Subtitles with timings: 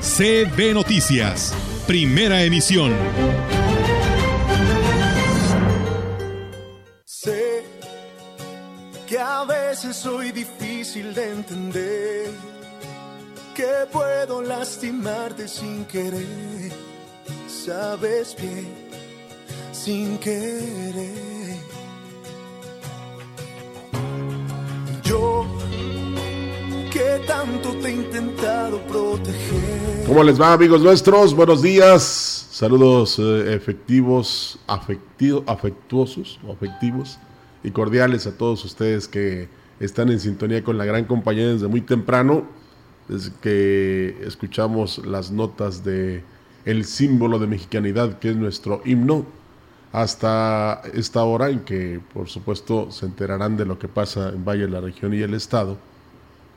[0.00, 1.54] CB Noticias,
[1.86, 2.90] primera emisión.
[7.04, 7.62] Sé
[9.06, 12.30] que a veces soy difícil de entender,
[13.54, 16.72] que puedo lastimarte sin querer,
[17.46, 18.68] sabes bien,
[19.70, 21.60] sin querer.
[25.02, 25.46] Yo
[30.06, 31.34] ¿Cómo les va, amigos nuestros?
[31.34, 32.48] Buenos días.
[32.50, 37.18] Saludos eh, efectivos, afectivo- afectuosos afectivos
[37.62, 39.48] y cordiales a todos ustedes que
[39.78, 42.44] están en sintonía con la gran compañía desde muy temprano,
[43.08, 46.22] desde que escuchamos las notas de
[46.64, 49.24] el símbolo de mexicanidad que es nuestro himno
[49.92, 54.68] hasta esta hora en que por supuesto se enterarán de lo que pasa en Valle,
[54.68, 55.78] la región y el estado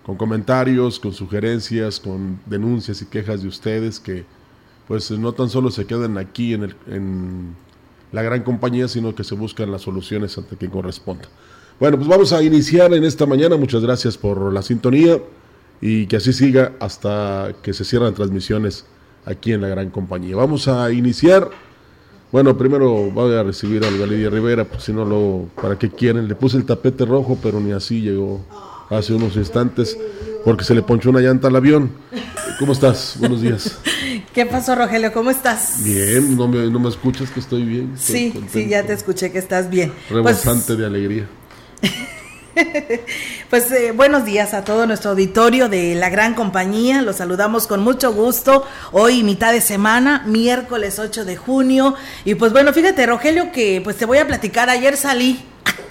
[0.06, 4.26] con comentarios, con sugerencias, con denuncias y quejas de ustedes que
[4.88, 6.76] pues no tan solo se quedan aquí en, el-
[8.12, 11.24] la gran compañía, sino que se buscan las soluciones ante quien corresponda.
[11.80, 13.58] Bueno, pues vamos a iniciar en esta mañana.
[13.58, 15.20] Muchas gracias por la sintonía
[15.81, 18.86] y que así siga hasta que se cierren transmisiones
[19.26, 20.36] aquí en la gran compañía.
[20.36, 21.50] Vamos a iniciar.
[22.31, 25.90] Bueno, primero voy a recibir a Olga Lidia Rivera, pues si no lo, ¿para qué
[25.90, 26.28] quieren?
[26.28, 28.42] Le puse el tapete rojo, pero ni así llegó
[28.89, 29.98] hace unos instantes
[30.44, 31.92] porque se le ponchó una llanta al avión.
[32.59, 33.16] ¿Cómo estás?
[33.20, 33.78] Buenos días.
[34.34, 35.14] ¿Qué pasó, Rogelio?
[35.14, 35.84] ¿Cómo estás?
[35.84, 37.94] Bien, ¿no me, no me escuchas que estoy bien?
[37.96, 39.94] Estoy Sí, contento, sí, ya te escuché que estás bien.
[40.09, 41.28] Rebosante de alegría.
[41.80, 43.00] Pues,
[43.50, 47.02] pues, eh, buenos días a todo nuestro auditorio de la gran compañía.
[47.02, 48.66] Los saludamos con mucho gusto.
[48.91, 51.96] Hoy mitad de semana, miércoles 8 de junio.
[52.25, 54.69] Y pues bueno, fíjate, Rogelio, que pues te voy a platicar.
[54.69, 55.40] Ayer salí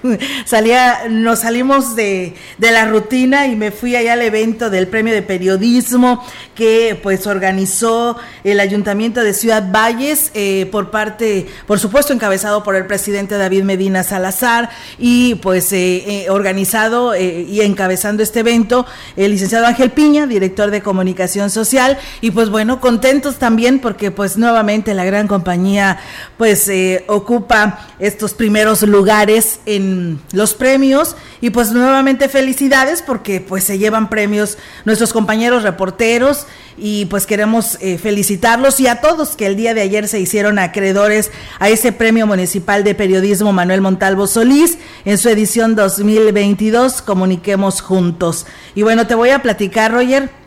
[0.45, 5.15] salía, nos salimos de, de la rutina y me fui allá al evento del premio
[5.15, 6.25] de periodismo
[6.55, 12.77] que pues organizó el ayuntamiento de Ciudad Valles eh, por parte, por supuesto encabezado por
[12.77, 18.87] el presidente David Medina Salazar y pues eh, eh, organizado eh, y encabezando este evento
[19.17, 21.99] el licenciado Ángel Piña, director de comunicación social.
[22.21, 25.99] Y pues bueno, contentos también porque pues nuevamente la gran compañía
[26.37, 29.92] pues eh, ocupa estos primeros lugares en
[30.33, 37.07] los premios y pues nuevamente felicidades porque pues se llevan premios nuestros compañeros reporteros y
[37.07, 41.31] pues queremos eh, felicitarlos y a todos que el día de ayer se hicieron acreedores
[41.59, 48.47] a ese premio municipal de periodismo Manuel Montalvo Solís en su edición 2022 Comuniquemos Juntos.
[48.75, 50.42] Y bueno, te voy a platicar, Roger,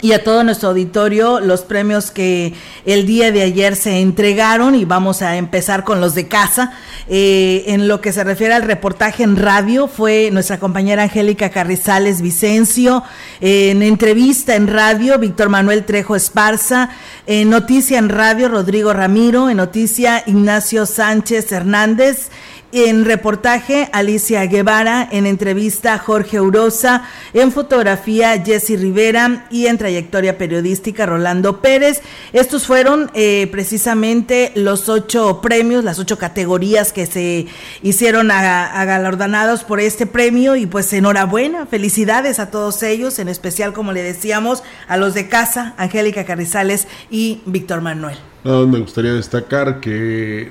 [0.00, 2.54] y a todo nuestro auditorio los premios que
[2.84, 6.72] el día de ayer se entregaron y vamos a empezar con los de casa.
[7.08, 12.20] Eh, en lo que se refiere al reportaje en radio fue nuestra compañera Angélica Carrizales
[12.20, 13.02] Vicencio,
[13.40, 16.90] eh, en entrevista en radio Víctor Manuel Trejo Esparza,
[17.26, 22.30] en noticia en radio Rodrigo Ramiro, en noticia Ignacio Sánchez Hernández.
[22.70, 27.02] En reportaje, Alicia Guevara, en entrevista, Jorge Urosa,
[27.32, 29.46] en fotografía, Jessy Rivera.
[29.50, 32.02] Y en trayectoria periodística, Rolando Pérez.
[32.34, 37.46] Estos fueron eh, precisamente los ocho premios, las ocho categorías que se
[37.82, 40.54] hicieron agalordonados por este premio.
[40.54, 45.26] Y pues enhorabuena, felicidades a todos ellos, en especial, como le decíamos, a los de
[45.28, 48.18] casa, Angélica Carrizales y Víctor Manuel.
[48.44, 50.50] Me gustaría destacar que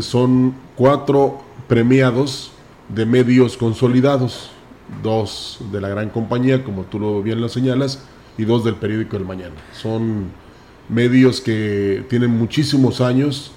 [0.00, 2.52] son cuatro premiados
[2.88, 4.50] de medios consolidados,
[5.02, 8.04] dos de la gran compañía, como tú lo bien lo señalas,
[8.36, 9.54] y dos del periódico El Mañana.
[9.72, 10.26] Son
[10.88, 13.52] medios que tienen muchísimos años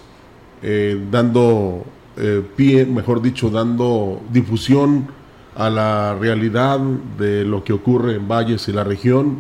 [0.62, 1.86] eh, dando
[2.16, 5.08] eh, pie, mejor dicho, dando difusión
[5.56, 6.80] a la realidad
[7.18, 9.40] de lo que ocurre en Valles y la región,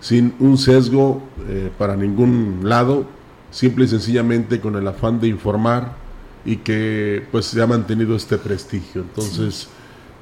[0.00, 3.06] sin un sesgo eh, para ningún lado,
[3.50, 6.05] simple y sencillamente con el afán de informar
[6.46, 9.02] y que pues se ha mantenido este prestigio.
[9.02, 9.68] Entonces, sí.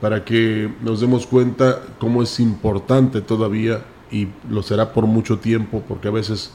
[0.01, 5.83] para que nos demos cuenta cómo es importante todavía y lo será por mucho tiempo,
[5.87, 6.51] porque a veces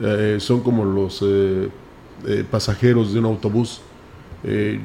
[0.00, 1.68] eh, son como los eh,
[2.26, 3.82] eh, pasajeros de un autobús,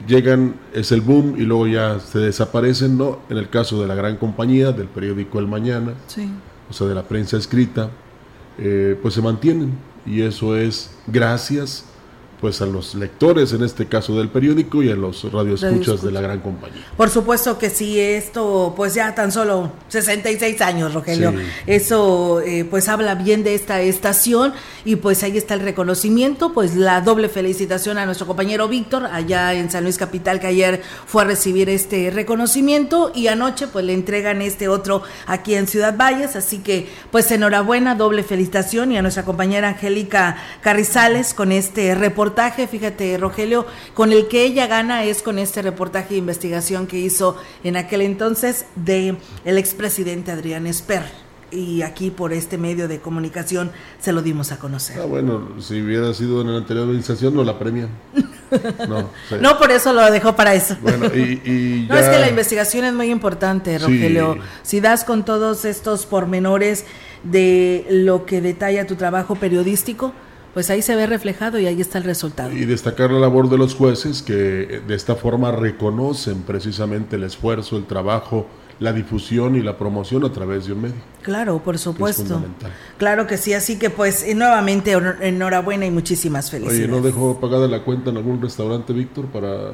[0.07, 3.21] llegan, es el boom y luego ya se desaparecen, ¿no?
[3.27, 6.29] En el caso de la gran compañía, del periódico El Mañana, sí.
[6.69, 7.89] o sea, de la prensa escrita,
[8.56, 9.71] pues se mantienen
[10.06, 11.85] y eso es gracias
[12.39, 16.22] pues a los lectores, en este caso del periódico, y a los radioescuchas de la
[16.22, 16.86] gran compañía.
[16.95, 21.34] Por supuesto que sí, esto pues ya tan solo 66 años, Rogelio.
[21.66, 24.54] Eso eh, pues habla bien de esta estación
[24.86, 29.54] y pues ahí está el reconocimiento, pues la doble felicitación a nuestro compañero Víctor allá
[29.54, 33.94] en San Luis Capital que ayer fue a recibir este reconocimiento y anoche pues le
[33.94, 39.01] entregan este otro aquí en Ciudad Valles, así que pues enhorabuena, doble felicitación y a
[39.01, 45.06] nuestra compañera Angélica Carrizales con este reporte reportaje, fíjate, Rogelio, con el que ella gana
[45.06, 49.15] es con este reportaje de investigación que hizo en aquel entonces de
[49.45, 51.03] el expresidente Adrián Esper
[51.51, 53.71] y aquí por este medio de comunicación
[54.01, 55.00] se lo dimos a conocer.
[55.01, 57.89] Ah, bueno, si hubiera sido en la anterior administración no la premian.
[58.88, 59.09] No,
[59.41, 60.77] no por eso lo dejó para eso.
[60.81, 64.38] Bueno, y, No, es que la investigación es muy importante, Rogelio.
[64.63, 66.85] Si das con todos estos pormenores
[67.25, 70.13] de lo que detalla tu trabajo periodístico,
[70.57, 72.51] pues ahí se ve reflejado y ahí está el resultado.
[72.51, 77.77] Y destacar la labor de los jueces que de esta forma reconocen precisamente el esfuerzo,
[77.77, 78.48] el trabajo,
[78.80, 80.95] la difusión y la promoción a través de un medio.
[81.21, 82.42] Claro, por supuesto.
[82.98, 86.86] Claro que sí, así que pues nuevamente enhorabuena y muchísimas felicidades.
[86.86, 89.74] Oye, ¿no dejó pagada la cuenta en algún restaurante, Víctor, para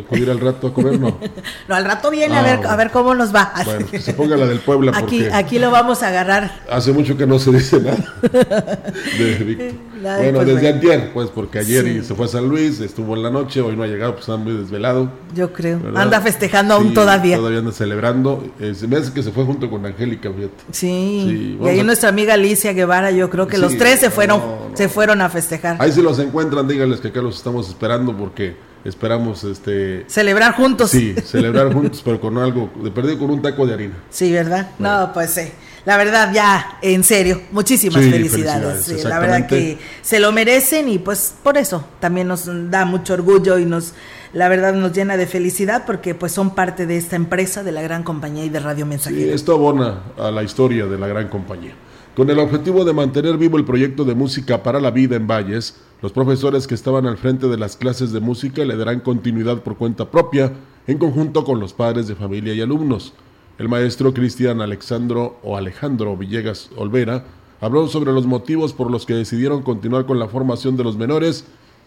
[0.00, 1.18] acudir al rato a comer, no.
[1.68, 3.52] no, al rato viene a ver ah, a ver cómo nos va.
[3.64, 4.92] Bueno, que se ponga la del Puebla.
[4.94, 6.62] Aquí, aquí lo vamos a agarrar.
[6.70, 8.14] Hace mucho que no se dice nada.
[9.18, 9.74] De
[10.04, 13.30] bueno, pues, desde ayer, pues, porque ayer se fue a San Luis, estuvo en la
[13.30, 15.10] noche, hoy no ha llegado, pues está muy desvelado.
[15.34, 15.80] Yo creo.
[15.94, 17.36] Anda festejando aún todavía.
[17.36, 18.44] Todavía anda celebrando.
[18.60, 20.64] Eh, se me hace que se fue junto con Angélica, fíjate.
[20.72, 21.58] Sí.
[21.60, 24.42] y ahí nuestra amiga Alicia Guevara, yo creo que los tres se fueron,
[24.74, 25.76] se fueron a festejar.
[25.78, 30.90] Ahí si los encuentran, díganles que acá los estamos esperando porque esperamos este celebrar juntos.
[30.90, 33.94] Sí, celebrar juntos, pero con algo, de perdido con un taco de harina.
[34.10, 34.70] Sí, ¿verdad?
[34.78, 35.42] No, pues sí.
[35.84, 39.04] La verdad, ya, en serio, muchísimas felicidades.
[39.04, 43.58] la verdad que se lo merecen y pues por eso también nos da mucho orgullo
[43.58, 43.92] y nos,
[44.32, 47.82] la verdad, nos llena de felicidad porque pues son parte de esta empresa, de la
[47.82, 49.22] gran compañía y de Radio Mensajero.
[49.22, 51.74] Sí, esto abona a la historia de la gran compañía.
[52.16, 55.80] Con el objetivo de mantener vivo el proyecto de música para la vida en Valles,
[56.00, 59.76] los profesores que estaban al frente de las clases de música le darán continuidad por
[59.76, 60.52] cuenta propia,
[60.86, 63.14] en conjunto con los padres de familia y alumnos.
[63.58, 67.24] El maestro Cristian Alexandro o Alejandro Villegas Olvera
[67.60, 71.44] habló sobre los motivos por los que decidieron continuar con la formación de los menores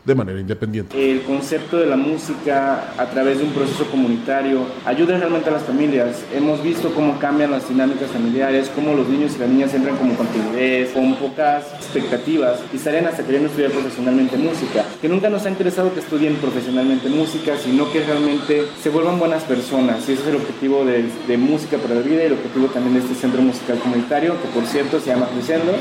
[0.08, 1.12] de manera independiente.
[1.12, 5.64] El concepto de la música a través de un proceso comunitario ayuda realmente a las
[5.64, 6.24] familias.
[6.34, 10.16] Hemos visto cómo cambian las dinámicas familiares, cómo los niños y las niñas entran como
[10.16, 14.86] con timidez, con pocas expectativas y salen hasta queriendo estudiar profesionalmente música.
[15.02, 19.44] Que nunca nos ha interesado que estudien profesionalmente música, sino que realmente se vuelvan buenas
[19.44, 20.08] personas.
[20.08, 23.02] Y ese es el objetivo de, Música para la Vida y el objetivo también de
[23.02, 25.74] este centro musical comunitario, que por cierto se llama Creciendo.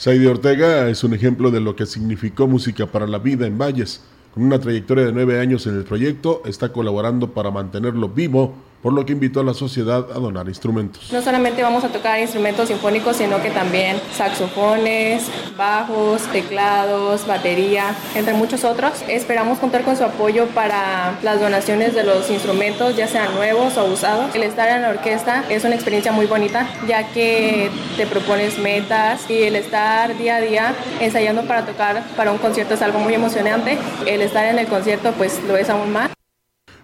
[0.00, 4.00] Saidi Ortega es un ejemplo de lo que significó Música para la Vida en Valles.
[4.32, 8.92] Con una trayectoria de nueve años en el proyecto, está colaborando para mantenerlo vivo por
[8.92, 11.12] lo que invitó a la sociedad a donar instrumentos.
[11.12, 15.24] No solamente vamos a tocar instrumentos sinfónicos, sino que también saxofones,
[15.56, 18.92] bajos, teclados, batería, entre muchos otros.
[19.08, 23.84] Esperamos contar con su apoyo para las donaciones de los instrumentos, ya sean nuevos o
[23.84, 24.34] usados.
[24.34, 29.28] El estar en la orquesta es una experiencia muy bonita, ya que te propones metas
[29.28, 33.14] y el estar día a día ensayando para tocar para un concierto es algo muy
[33.14, 33.78] emocionante.
[34.06, 36.10] El estar en el concierto pues lo es aún más.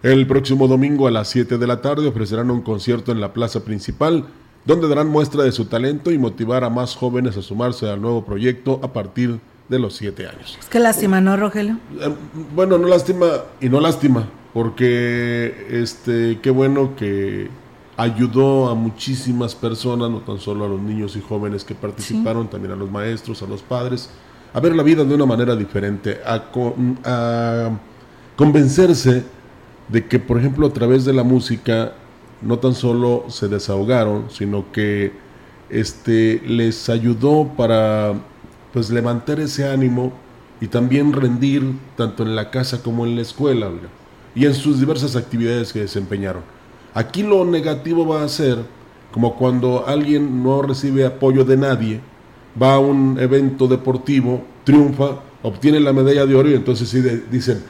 [0.07, 3.65] El próximo domingo a las 7 de la tarde ofrecerán un concierto en la plaza
[3.65, 4.27] principal,
[4.65, 8.25] donde darán muestra de su talento y motivar a más jóvenes a sumarse al nuevo
[8.25, 10.59] proyecto a partir de los 7 años.
[10.61, 11.79] Es que lástima, ¿no, Rogelio?
[12.01, 12.15] Eh,
[12.55, 13.27] bueno, no lástima
[13.61, 17.49] y no lástima, porque este, qué bueno que
[17.97, 22.71] ayudó a muchísimas personas, no tan solo a los niños y jóvenes que participaron, también
[22.71, 24.09] a los maestros, a los padres,
[24.55, 26.45] a ver la vida de una manera diferente, a,
[27.05, 27.71] a
[28.37, 29.35] convencerse
[29.89, 31.93] de que, por ejemplo, a través de la música
[32.43, 35.13] no tan solo se desahogaron, sino que
[35.71, 38.15] este, les ayudó para
[38.73, 40.13] pues levantar ese ánimo
[40.61, 41.65] y también rendir
[41.97, 43.71] tanto en la casa como en la escuela
[44.35, 46.43] y en sus diversas actividades que desempeñaron.
[46.95, 48.59] Aquí lo negativo va a ser
[49.13, 52.01] como cuando alguien no recibe apoyo de nadie,
[52.61, 57.01] va a un evento deportivo, triunfa, obtiene la medalla de oro y entonces sí
[57.31, 57.61] dicen, eh,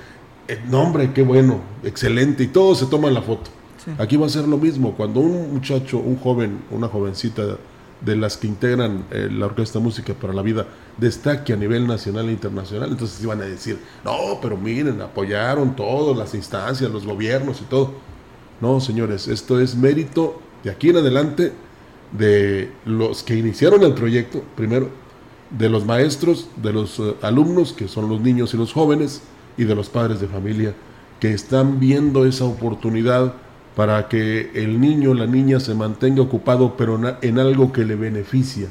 [0.68, 3.50] no hombre, qué bueno, excelente, y todos se toman la foto.
[3.98, 7.56] Aquí va a ser lo mismo, cuando un muchacho, un joven, una jovencita
[8.00, 10.66] de las que integran eh, la Orquesta Música para la Vida
[10.98, 16.16] destaque a nivel nacional e internacional, entonces iban a decir, no, pero miren, apoyaron todas
[16.16, 17.92] las instancias, los gobiernos y todo.
[18.60, 21.52] No, señores, esto es mérito de aquí en adelante
[22.12, 24.88] de los que iniciaron el proyecto, primero,
[25.50, 29.22] de los maestros, de los eh, alumnos, que son los niños y los jóvenes,
[29.56, 30.74] y de los padres de familia,
[31.20, 33.34] que están viendo esa oportunidad
[33.74, 37.94] para que el niño o la niña se mantenga ocupado, pero en algo que le
[37.94, 38.68] beneficia,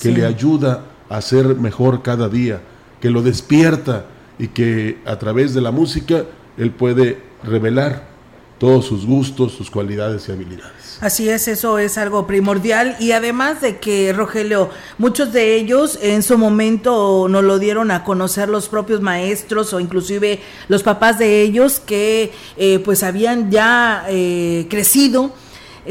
[0.00, 2.60] que le ayuda a ser mejor cada día,
[3.00, 4.06] que lo despierta
[4.38, 6.24] y que a través de la música
[6.56, 8.15] él puede revelar
[8.58, 10.98] todos sus gustos, sus cualidades y habilidades.
[11.00, 16.22] Así es, eso es algo primordial y además de que, Rogelio, muchos de ellos en
[16.22, 21.42] su momento nos lo dieron a conocer los propios maestros o inclusive los papás de
[21.42, 25.32] ellos que eh, pues habían ya eh, crecido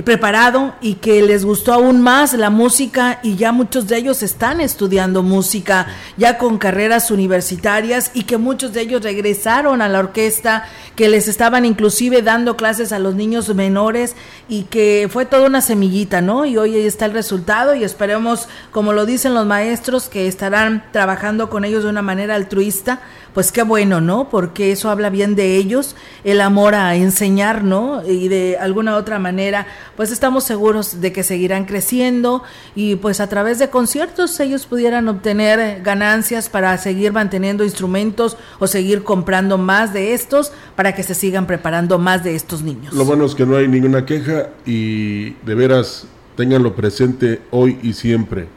[0.03, 4.59] preparado y que les gustó aún más la música y ya muchos de ellos están
[4.59, 5.87] estudiando música
[6.17, 11.27] ya con carreras universitarias y que muchos de ellos regresaron a la orquesta que les
[11.27, 14.15] estaban inclusive dando clases a los niños menores
[14.49, 16.45] y que fue toda una semillita, ¿no?
[16.45, 20.83] Y hoy ahí está el resultado y esperemos, como lo dicen los maestros, que estarán
[20.91, 23.01] trabajando con ellos de una manera altruista
[23.35, 24.29] pues qué bueno, ¿no?
[24.29, 28.01] Porque eso habla bien de ellos, el amor a enseñar, ¿no?
[28.07, 32.43] Y de alguna otra manera, pues estamos seguros de que seguirán creciendo
[32.75, 38.67] y pues a través de conciertos ellos pudieran obtener ganancias para seguir manteniendo instrumentos o
[38.67, 42.93] seguir comprando más de estos para que se sigan preparando más de estos niños.
[42.93, 47.91] Lo bueno es que no hay ninguna queja y de veras tenganlo presente hoy y
[47.91, 48.47] siempre.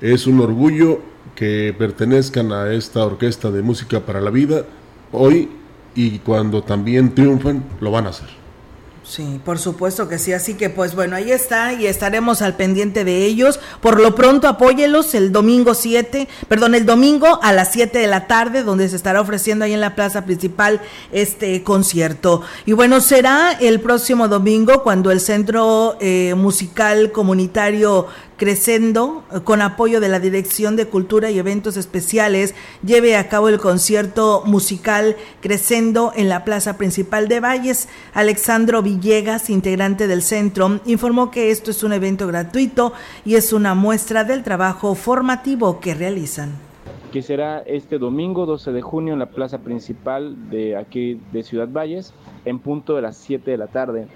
[0.00, 4.64] Es un orgullo que pertenezcan a esta orquesta de música para la vida
[5.12, 5.48] hoy
[5.94, 8.44] y cuando también triunfen lo van a hacer.
[9.04, 10.32] Sí, por supuesto que sí.
[10.32, 13.60] Así que pues bueno, ahí está y estaremos al pendiente de ellos.
[13.82, 18.26] Por lo pronto apóyelos el domingo 7, perdón, el domingo a las 7 de la
[18.26, 20.80] tarde, donde se estará ofreciendo ahí en la plaza principal
[21.12, 22.40] este concierto.
[22.64, 28.06] Y bueno, será el próximo domingo cuando el Centro eh, Musical Comunitario
[28.44, 33.58] Crescendo, con apoyo de la Dirección de Cultura y Eventos Especiales, lleve a cabo el
[33.58, 37.88] concierto musical Crescendo en la plaza principal de Valles.
[38.12, 42.92] Alexandro Villegas, integrante del centro, informó que esto es un evento gratuito
[43.24, 46.52] y es una muestra del trabajo formativo que realizan.
[47.14, 51.68] Que será este domingo 12 de junio en la plaza principal de aquí de Ciudad
[51.72, 52.12] Valles,
[52.44, 54.06] en punto de las 7 de la tarde.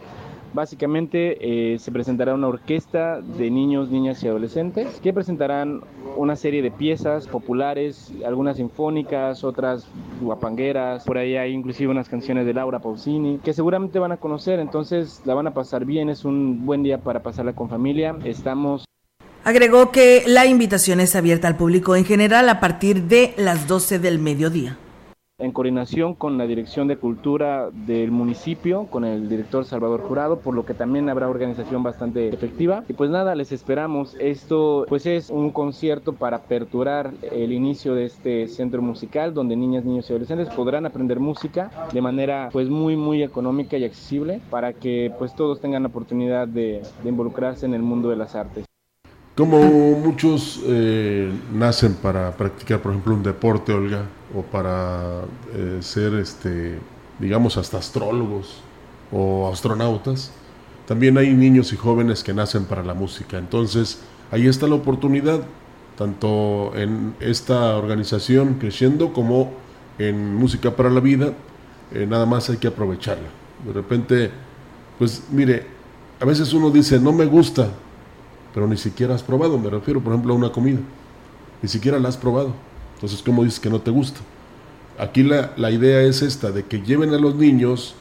[0.55, 5.83] Básicamente eh, se presentará una orquesta de niños, niñas y adolescentes que presentarán
[6.17, 9.87] una serie de piezas populares, algunas sinfónicas, otras
[10.21, 14.59] guapangueras, por ahí hay inclusive unas canciones de Laura Pausini que seguramente van a conocer,
[14.59, 18.17] entonces la van a pasar bien, es un buen día para pasarla con familia.
[18.25, 18.85] Estamos.
[19.45, 23.99] Agregó que la invitación es abierta al público en general a partir de las 12
[23.99, 24.79] del mediodía
[25.41, 30.53] en coordinación con la Dirección de Cultura del municipio, con el director Salvador Jurado, por
[30.53, 32.83] lo que también habrá organización bastante efectiva.
[32.89, 34.17] Y pues nada, les esperamos.
[34.19, 39.85] Esto pues es un concierto para aperturar el inicio de este centro musical donde niñas,
[39.85, 44.73] niños y adolescentes podrán aprender música de manera pues muy muy económica y accesible para
[44.73, 48.68] que pues todos tengan la oportunidad de, de involucrarse en el mundo de las artes.
[49.39, 49.61] Como
[50.01, 54.03] muchos eh, nacen para practicar, por ejemplo, un deporte, Olga,
[54.35, 55.21] o para
[55.55, 56.81] eh, ser, este,
[57.21, 58.57] digamos, hasta astrólogos
[59.13, 60.33] o astronautas,
[60.89, 63.39] también hay niños y jóvenes que nacen para la música.
[63.39, 64.01] Entonces,
[64.33, 65.43] ahí está la oportunidad,
[65.97, 69.53] tanto en esta organización creciendo como
[70.01, 71.33] en Música para la Vida,
[71.95, 73.29] eh, nada más hay que aprovecharla.
[73.65, 74.33] De repente,
[74.99, 75.65] pues mire,
[76.19, 77.69] a veces uno dice, no me gusta,
[78.55, 80.81] pero ni siquiera has probado, me refiero por ejemplo a una comida,
[81.63, 82.53] ni siquiera la has probado.
[82.95, 84.21] Entonces, ¿cómo dices que no te gusta?
[84.99, 87.95] Aquí la, la idea es esta, de que lleven a los niños,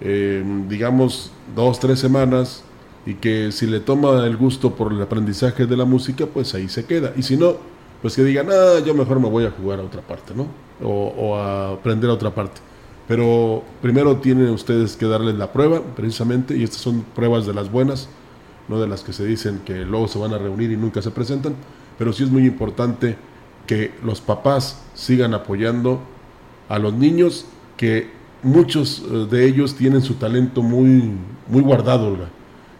[0.00, 2.64] eh, digamos, dos, tres semanas,
[3.06, 6.68] y que si le toma el gusto por el aprendizaje de la música, pues ahí
[6.68, 7.12] se queda.
[7.16, 7.56] Y si no,
[8.00, 10.46] pues que digan, ah, yo mejor me voy a jugar a otra parte, ¿no?
[10.82, 12.60] O, o a aprender a otra parte.
[13.06, 17.70] Pero primero tienen ustedes que darles la prueba, precisamente, y estas son pruebas de las
[17.70, 18.08] buenas,
[18.68, 21.10] no de las que se dicen que luego se van a reunir y nunca se
[21.10, 21.54] presentan,
[21.98, 23.16] pero sí es muy importante
[23.66, 26.00] que los papás sigan apoyando
[26.68, 28.10] a los niños que
[28.42, 31.12] muchos eh, de ellos tienen su talento muy,
[31.48, 32.16] muy guardado,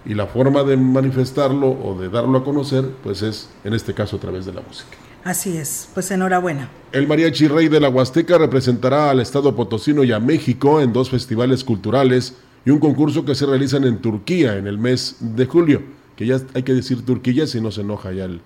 [0.04, 4.16] Y la forma de manifestarlo o de darlo a conocer, pues es, en este caso,
[4.16, 4.96] a través de la música.
[5.24, 6.68] Así es, pues enhorabuena.
[6.90, 11.10] El Mariachi Rey de la Huasteca representará al Estado Potosino y a México en dos
[11.10, 15.82] festivales culturales y un concurso que se realizan en Turquía en el mes de julio,
[16.16, 18.40] que ya hay que decir Turquía si no se enoja ya el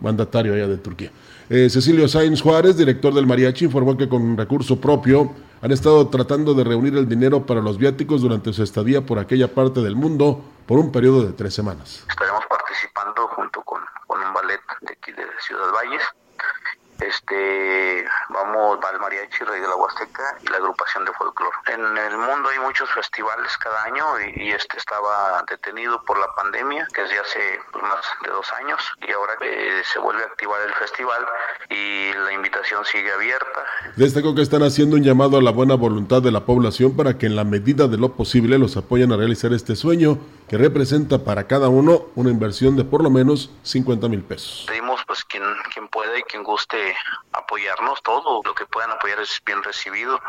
[0.00, 1.10] mandatario allá de Turquía.
[1.48, 6.54] Eh, Cecilio Sainz Juárez, director del Mariachi, informó que con recurso propio han estado tratando
[6.54, 10.42] de reunir el dinero para los viáticos durante su estadía por aquella parte del mundo
[10.66, 12.04] por un periodo de tres semanas.
[12.08, 16.02] Estaremos participando junto con, un ballet de aquí de Ciudad Valles
[17.02, 21.56] este, vamos al Mariachi Rey de la Huasteca y la agrupación de folclore.
[21.68, 24.04] En el mundo hay muchos festivales cada año
[24.36, 29.12] y, este estaba detenido por la pandemia desde hace pues, más de dos años y
[29.12, 31.24] ahora eh, se vuelve a activar el festival
[31.70, 33.64] y la invitación sigue abierta.
[33.96, 37.26] Destaco que están haciendo un llamado a la buena voluntad de la población para que
[37.26, 40.18] en la medida de lo posible los apoyen a realizar este sueño
[40.48, 44.66] que representa para cada uno una inversión de por lo menos 50 mil pesos.
[44.68, 45.42] Pedimos pues quien,
[45.72, 46.91] quien pueda y quien guste
[47.32, 50.20] apoyarnos, todo lo que puedan apoyar es bien recibido.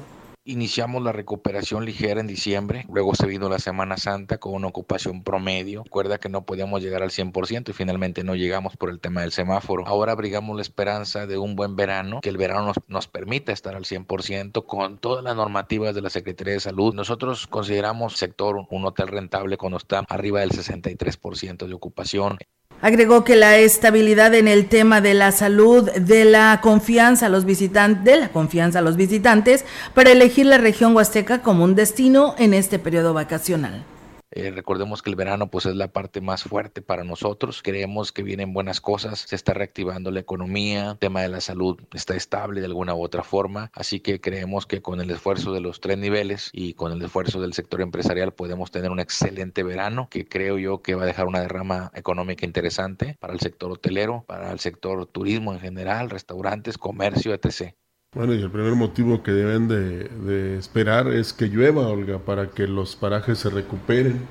[0.50, 5.22] Iniciamos la recuperación ligera en diciembre, luego se vino la Semana Santa con una ocupación
[5.22, 5.84] promedio.
[5.84, 9.30] Recuerda que no podíamos llegar al 100% y finalmente no llegamos por el tema del
[9.30, 9.86] semáforo.
[9.86, 13.76] Ahora abrigamos la esperanza de un buen verano, que el verano nos, nos permita estar
[13.76, 16.94] al 100% con todas las normativas de la Secretaría de Salud.
[16.94, 22.38] Nosotros consideramos sector un hotel rentable cuando está arriba del 63% de ocupación.
[22.82, 27.44] Agregó que la estabilidad en el tema de la salud, de la confianza a los
[27.44, 32.34] visitantes, de la confianza a los visitantes para elegir la región huasteca como un destino
[32.38, 33.84] en este periodo vacacional.
[34.32, 37.62] Eh, recordemos que el verano pues es la parte más fuerte para nosotros.
[37.62, 41.80] Creemos que vienen buenas cosas, se está reactivando la economía, el tema de la salud
[41.92, 45.60] está estable de alguna u otra forma, así que creemos que con el esfuerzo de
[45.60, 50.08] los tres niveles y con el esfuerzo del sector empresarial podemos tener un excelente verano
[50.08, 54.24] que creo yo que va a dejar una derrama económica interesante para el sector hotelero,
[54.28, 57.74] para el sector turismo en general, restaurantes, comercio, etc.
[58.12, 62.66] Bueno, y el primer motivo que deben de, esperar es que llueva, Olga, para que
[62.66, 64.22] los parajes se recuperen,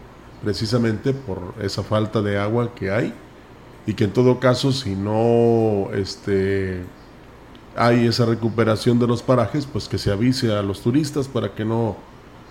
[0.44, 3.14] precisamente por esa falta de agua que hay,
[3.88, 6.82] y que en todo caso, si no este,
[7.78, 11.64] hay esa recuperación de los parajes, pues que se avise a los turistas para que
[11.64, 11.96] no,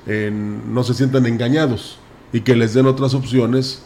[0.07, 1.99] no se sientan engañados
[2.33, 3.83] y que les den otras opciones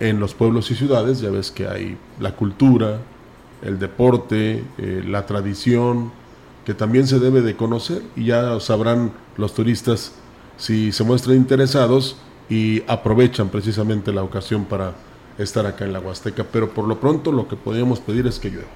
[0.00, 1.20] en los pueblos y ciudades.
[1.20, 3.00] Ya ves que hay la cultura,
[3.60, 6.10] el deporte, eh, la tradición,
[6.66, 10.10] que también se debe de conocer y ya sabrán los turistas
[10.56, 12.16] si se muestran interesados
[12.50, 14.92] y aprovechan precisamente la ocasión para
[15.38, 18.50] estar acá en la Huasteca, pero por lo pronto lo que podríamos pedir es que
[18.50, 18.66] llueva.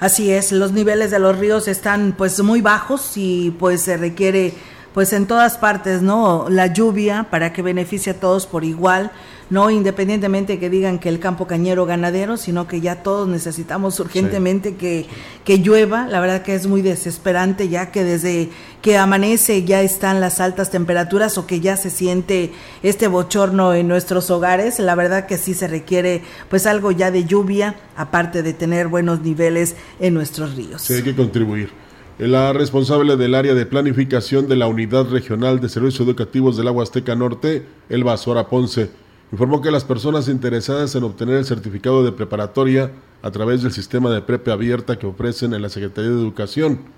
[0.00, 4.54] Así es, los niveles de los ríos están pues muy bajos y pues se requiere
[4.94, 6.46] pues en todas partes, ¿no?
[6.48, 9.10] La lluvia para que beneficie a todos por igual
[9.48, 14.74] no independientemente que digan que el campo cañero ganadero, sino que ya todos necesitamos urgentemente
[14.74, 15.06] que,
[15.44, 16.06] que llueva.
[16.08, 18.50] La verdad que es muy desesperante ya que desde
[18.82, 23.86] que amanece ya están las altas temperaturas o que ya se siente este bochorno en
[23.86, 24.80] nuestros hogares.
[24.80, 29.20] La verdad que sí se requiere pues algo ya de lluvia, aparte de tener buenos
[29.20, 30.82] niveles en nuestros ríos.
[30.82, 31.70] Sí, hay que contribuir.
[32.18, 36.82] La responsable del área de planificación de la Unidad Regional de Servicios Educativos del Agua
[36.82, 38.88] Azteca Norte, Elba Sora Ponce,
[39.32, 42.90] informó que las personas interesadas en obtener el certificado de preparatoria
[43.22, 46.92] a través del sistema de prepe abierta que ofrecen en la Secretaría de Educación.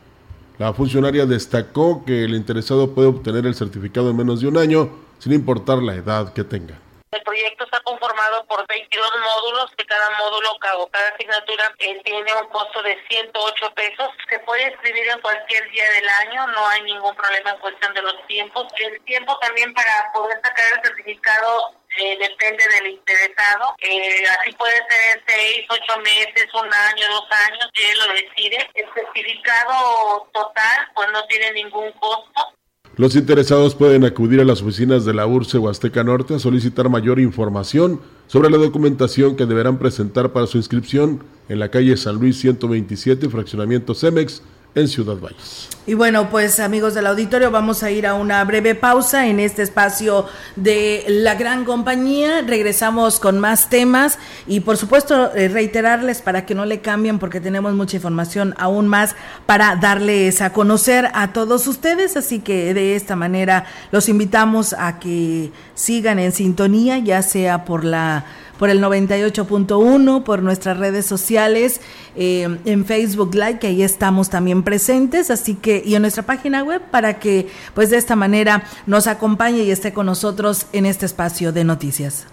[0.58, 4.90] La funcionaria destacó que el interesado puede obtener el certificado en menos de un año,
[5.18, 6.78] sin importar la edad que tenga.
[7.10, 12.34] El proyecto está conformado por 22 módulos, que cada módulo o cada asignatura eh, tiene
[12.34, 14.08] un costo de 108 pesos.
[14.28, 18.02] Se puede escribir en cualquier día del año, no hay ningún problema en cuestión de
[18.02, 18.66] los tiempos.
[18.84, 23.74] El tiempo también para poder sacar el certificado eh, depende del interesado.
[23.78, 28.70] Eh, así puede ser seis, ocho meses, un año, dos años, él lo decide.
[28.74, 32.58] El certificado total pues no tiene ningún costo.
[32.96, 37.20] Los interesados pueden acudir a las oficinas de la URSE Huasteca Norte a solicitar mayor
[37.20, 42.40] información sobre la documentación que deberán presentar para su inscripción en la calle San Luis
[42.40, 44.42] 127, fraccionamiento CEMEX,
[44.74, 45.68] en Ciudad Valles.
[45.88, 49.62] Y bueno, pues amigos del auditorio, vamos a ir a una breve pausa en este
[49.62, 52.42] espacio de la gran compañía.
[52.42, 57.40] Regresamos con más temas y por supuesto eh, reiterarles para que no le cambien porque
[57.40, 62.18] tenemos mucha información aún más para darles a conocer a todos ustedes.
[62.18, 67.84] Así que de esta manera los invitamos a que sigan en sintonía, ya sea por
[67.84, 68.26] la
[68.58, 71.80] por el 98.1, por nuestras redes sociales,
[72.16, 76.62] eh, en Facebook Live, que ahí estamos también presentes, así que, y en nuestra página
[76.62, 81.06] web, para que pues de esta manera nos acompañe y esté con nosotros en este
[81.06, 82.26] espacio de noticias.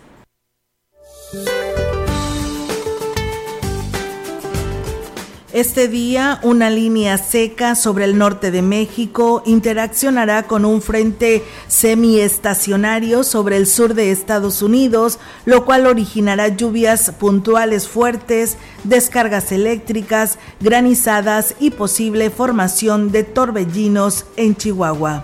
[5.55, 13.23] Este día, una línea seca sobre el norte de México interaccionará con un frente semiestacionario
[13.23, 21.55] sobre el sur de Estados Unidos, lo cual originará lluvias puntuales fuertes, descargas eléctricas, granizadas
[21.57, 25.23] y posible formación de torbellinos en Chihuahua.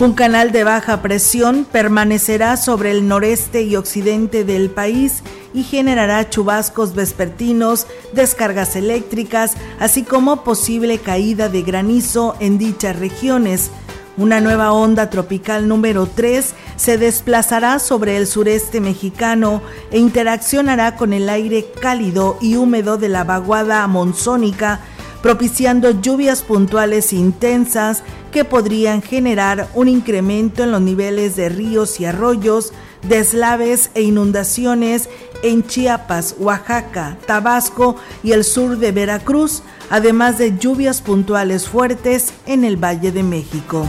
[0.00, 5.22] Un canal de baja presión permanecerá sobre el noreste y occidente del país
[5.54, 13.70] y generará chubascos vespertinos, descargas eléctricas, así como posible caída de granizo en dichas regiones.
[14.16, 21.12] Una nueva onda tropical número 3 se desplazará sobre el sureste mexicano e interaccionará con
[21.12, 24.80] el aire cálido y húmedo de la vaguada monzónica,
[25.22, 32.04] propiciando lluvias puntuales intensas que podrían generar un incremento en los niveles de ríos y
[32.04, 32.72] arroyos,
[33.08, 35.08] deslaves e inundaciones
[35.42, 42.64] en Chiapas, Oaxaca, Tabasco y el sur de Veracruz, además de lluvias puntuales fuertes en
[42.64, 43.86] el Valle de México.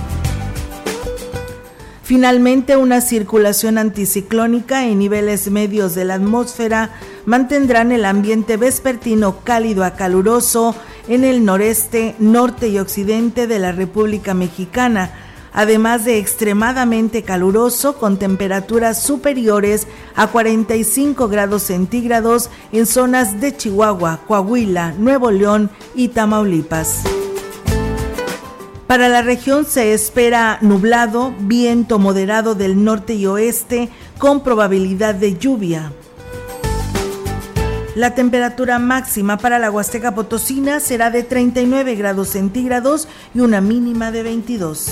[2.04, 6.92] Finalmente, una circulación anticiclónica en niveles medios de la atmósfera
[7.26, 10.76] mantendrán el ambiente vespertino cálido a caluroso
[11.08, 15.12] en el noreste, norte y occidente de la República Mexicana,
[15.56, 24.20] además de extremadamente caluroso con temperaturas superiores a 45 grados centígrados en zonas de Chihuahua,
[24.28, 27.04] Coahuila, Nuevo León y Tamaulipas.
[28.86, 33.90] Para la región se espera nublado, viento moderado del norte y oeste
[34.20, 35.92] con probabilidad de lluvia.
[37.96, 44.12] La temperatura máxima para la Huasteca Potosina será de 39 grados centígrados y una mínima
[44.12, 44.92] de 22.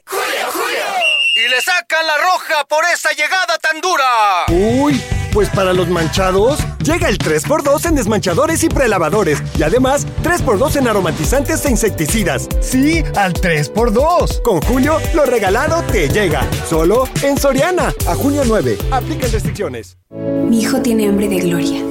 [0.05, 0.83] ¡Julio, Julio!
[1.43, 4.45] Y le sacan la roja por esa llegada tan dura.
[4.49, 9.41] Uy, pues para los manchados, llega el 3x2 en desmanchadores y prelavadores.
[9.57, 12.47] Y además, 3x2 en aromatizantes e insecticidas.
[12.59, 14.41] Sí, al 3x2.
[14.41, 16.45] Con Julio, lo regalado te llega.
[16.69, 17.93] Solo en Soriana.
[18.07, 18.77] A junio 9.
[18.91, 19.97] Aplican restricciones.
[20.09, 21.81] Mi hijo tiene hambre de gloria.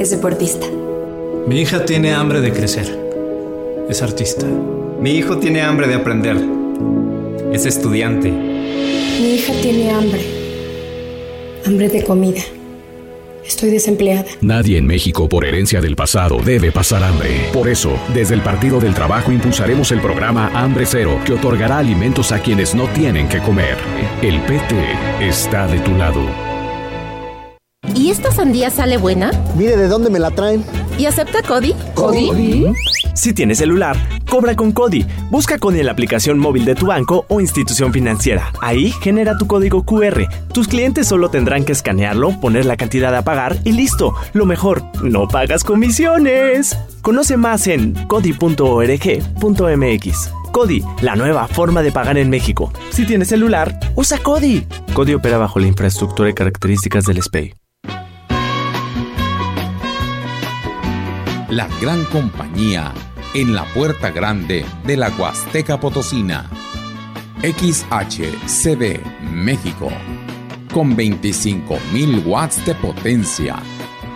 [0.00, 0.66] Es deportista.
[1.46, 2.98] Mi hija tiene hambre de crecer.
[3.88, 4.46] Es artista.
[4.46, 6.61] Mi hijo tiene hambre de aprender
[7.52, 8.30] es estudiante.
[8.30, 10.20] Mi hija tiene hambre.
[11.66, 12.40] Hambre de comida.
[13.44, 14.24] Estoy desempleada.
[14.40, 17.28] Nadie en México por herencia del pasado debe pasar hambre.
[17.52, 22.32] Por eso, desde el Partido del Trabajo impulsaremos el programa Hambre Cero, que otorgará alimentos
[22.32, 23.76] a quienes no tienen que comer.
[24.22, 24.76] El PT
[25.20, 26.22] está de tu lado.
[27.94, 29.32] ¿Y esta sandía sale buena?
[29.56, 30.64] Mire de dónde me la traen.
[30.98, 31.74] ¿Y acepta CODI?
[31.94, 32.72] ¿CODI?
[33.14, 33.96] Si tienes celular,
[34.32, 35.04] cobra con CODI.
[35.30, 38.50] Busca CODI en la aplicación móvil de tu banco o institución financiera.
[38.62, 40.26] Ahí genera tu código QR.
[40.54, 44.14] Tus clientes solo tendrán que escanearlo, poner la cantidad a pagar y listo.
[44.32, 46.78] Lo mejor, no pagas comisiones.
[47.02, 48.60] Conoce más en codi.org.mx.
[50.50, 52.72] CODI, la nueva forma de pagar en México.
[52.88, 54.66] Si tienes celular, usa CODI.
[54.94, 57.54] CODI opera bajo la infraestructura y características del SPEI.
[61.50, 62.94] La gran compañía
[63.34, 66.50] en la puerta grande de la Huasteca Potosina.
[67.42, 69.88] XHCD México.
[70.72, 73.56] Con 25.000 watts de potencia.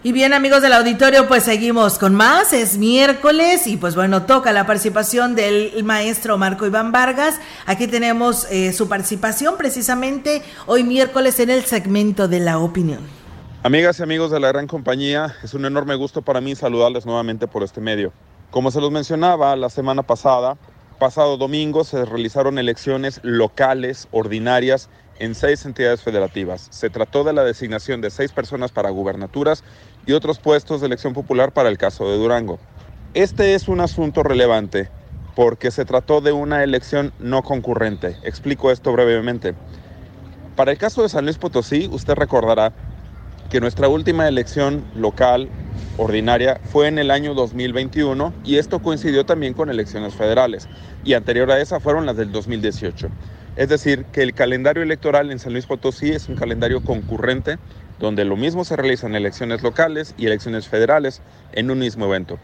[0.04, 4.52] Y bien amigos del auditorio, pues seguimos con más, es miércoles y pues bueno, toca
[4.52, 7.40] la participación del maestro Marco Iván Vargas.
[7.66, 13.21] Aquí tenemos eh, su participación precisamente hoy miércoles en el segmento de la opinión.
[13.64, 17.46] Amigas y amigos de la gran compañía, es un enorme gusto para mí saludarles nuevamente
[17.48, 18.12] por este medio.
[18.50, 20.58] Como se los mencionaba la semana pasada,
[20.98, 26.70] pasado domingo se realizaron elecciones locales ordinarias en seis entidades federativas.
[26.72, 29.64] Se trató de la designación de seis personas para gubernaturas
[30.08, 32.58] y otros puestos de elección popular para el caso de Durango.
[33.14, 34.90] Este es un asunto relevante
[35.36, 38.18] porque se trató de una elección no concurrente.
[38.24, 39.54] Explico esto brevemente.
[40.56, 42.74] Para el caso de San Luis Potosí, usted recordará
[43.52, 45.50] que nuestra última elección local
[45.98, 50.70] ordinaria fue en el año 2021 y esto coincidió también con elecciones federales
[51.04, 53.10] y anterior a esa fueron las del 2018.
[53.58, 57.60] Es decir, que el calendario electoral en San Luis Potosí es un calendario concurrente
[58.00, 62.40] donde lo mismo se realizan elecciones locales y elecciones federales en un mismo evento.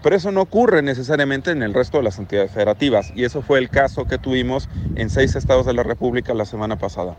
[0.00, 3.58] Pero eso no ocurre necesariamente en el resto de las entidades federativas y eso fue
[3.58, 7.16] el caso que tuvimos en seis estados de la República la semana pasada.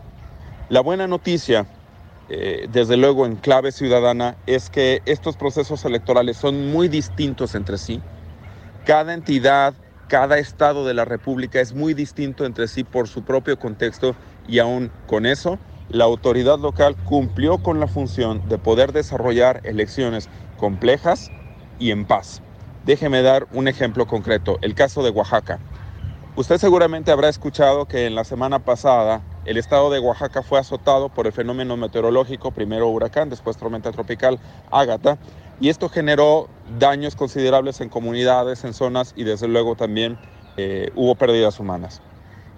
[0.70, 1.66] La buena noticia
[2.36, 7.78] eh, desde luego en clave ciudadana, es que estos procesos electorales son muy distintos entre
[7.78, 8.02] sí.
[8.84, 9.74] Cada entidad,
[10.08, 14.16] cada estado de la República es muy distinto entre sí por su propio contexto
[14.48, 20.28] y aún con eso, la autoridad local cumplió con la función de poder desarrollar elecciones
[20.58, 21.30] complejas
[21.78, 22.42] y en paz.
[22.84, 25.60] Déjeme dar un ejemplo concreto, el caso de Oaxaca.
[26.36, 31.08] Usted seguramente habrá escuchado que en la semana pasada el estado de Oaxaca fue azotado
[31.08, 34.38] por el fenómeno meteorológico, primero huracán, después tormenta tropical
[34.70, 35.18] Ágata,
[35.60, 40.18] y esto generó daños considerables en comunidades, en zonas y desde luego también
[40.56, 42.00] eh, hubo pérdidas humanas.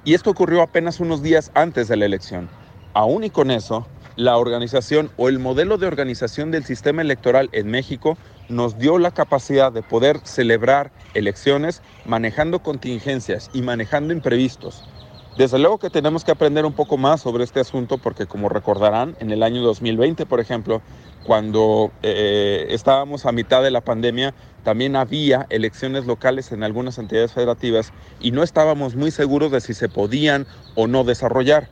[0.05, 2.49] Y esto ocurrió apenas unos días antes de la elección.
[2.95, 7.67] Aún y con eso, la organización o el modelo de organización del sistema electoral en
[7.69, 8.17] México
[8.49, 14.85] nos dio la capacidad de poder celebrar elecciones manejando contingencias y manejando imprevistos.
[15.37, 19.17] Desde luego que tenemos que aprender un poco más sobre este asunto porque como recordarán,
[19.21, 20.81] en el año 2020, por ejemplo,
[21.27, 24.33] cuando eh, estábamos a mitad de la pandemia,
[24.65, 29.75] también había elecciones locales en algunas entidades federativas y no estábamos muy seguros de si
[29.75, 31.69] se podían o no desarrollar.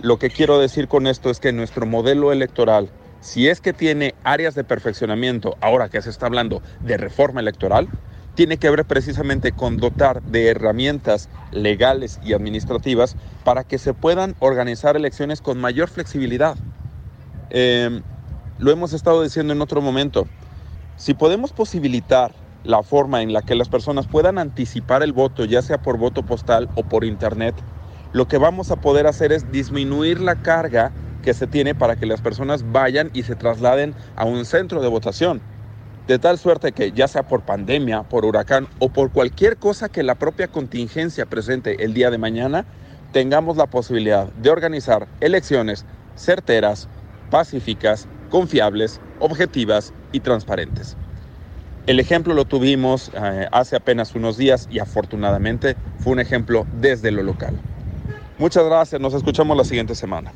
[0.00, 2.88] Lo que quiero decir con esto es que nuestro modelo electoral,
[3.20, 7.90] si es que tiene áreas de perfeccionamiento, ahora que se está hablando de reforma electoral,
[8.34, 14.34] tiene que ver precisamente con dotar de herramientas legales y administrativas para que se puedan
[14.40, 16.56] organizar elecciones con mayor flexibilidad.
[17.50, 18.02] Em,
[18.58, 20.26] lo hemos estado diciendo en otro momento.
[20.96, 25.62] Si podemos posibilitar la forma en la que las personas puedan anticipar el voto, ya
[25.62, 27.54] sea por voto postal o por internet,
[28.12, 32.06] lo que vamos a poder hacer es disminuir la carga que se tiene para que
[32.06, 35.42] las personas vayan y se trasladen a un centro de votación
[36.06, 40.02] de tal suerte que ya sea por pandemia, por huracán o por cualquier cosa que
[40.02, 42.66] la propia contingencia presente el día de mañana,
[43.12, 45.86] tengamos la posibilidad de organizar elecciones
[46.16, 46.88] certeras,
[47.30, 50.96] pacíficas confiables, objetivas y transparentes.
[51.86, 57.10] El ejemplo lo tuvimos eh, hace apenas unos días y afortunadamente fue un ejemplo desde
[57.10, 57.54] lo local.
[58.38, 60.32] Muchas gracias, nos escuchamos la siguiente semana.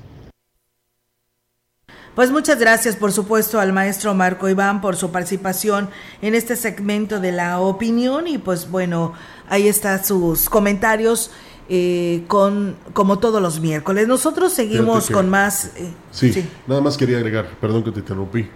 [2.19, 5.89] Pues muchas gracias, por supuesto, al maestro Marco Iván por su participación
[6.21, 9.13] en este segmento de la opinión y pues bueno,
[9.49, 11.31] ahí están sus comentarios
[11.69, 14.09] eh, con como todos los miércoles.
[14.09, 15.67] Nosotros seguimos con más.
[15.77, 18.49] Eh, sí, nada más quería agregar, perdón que te interrumpí,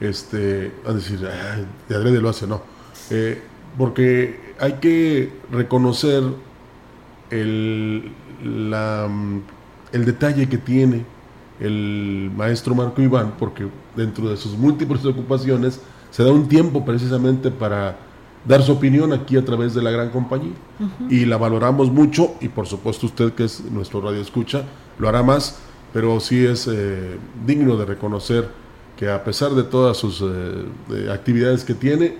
[0.00, 2.62] este, a decir, de adrede lo hace, no,
[3.10, 3.42] eh,
[3.76, 6.22] porque hay que reconocer
[7.28, 9.10] el, la,
[9.92, 11.04] el detalle que tiene
[11.60, 17.50] el maestro Marco Iván, porque dentro de sus múltiples ocupaciones se da un tiempo precisamente
[17.50, 17.96] para
[18.46, 20.54] dar su opinión aquí a través de la gran compañía.
[21.08, 24.64] Y la valoramos mucho y por supuesto usted que es nuestro radio escucha
[24.98, 25.58] lo hará más,
[25.92, 28.48] pero sí es eh, digno de reconocer
[28.96, 32.16] que a pesar de todas sus eh, actividades que tiene,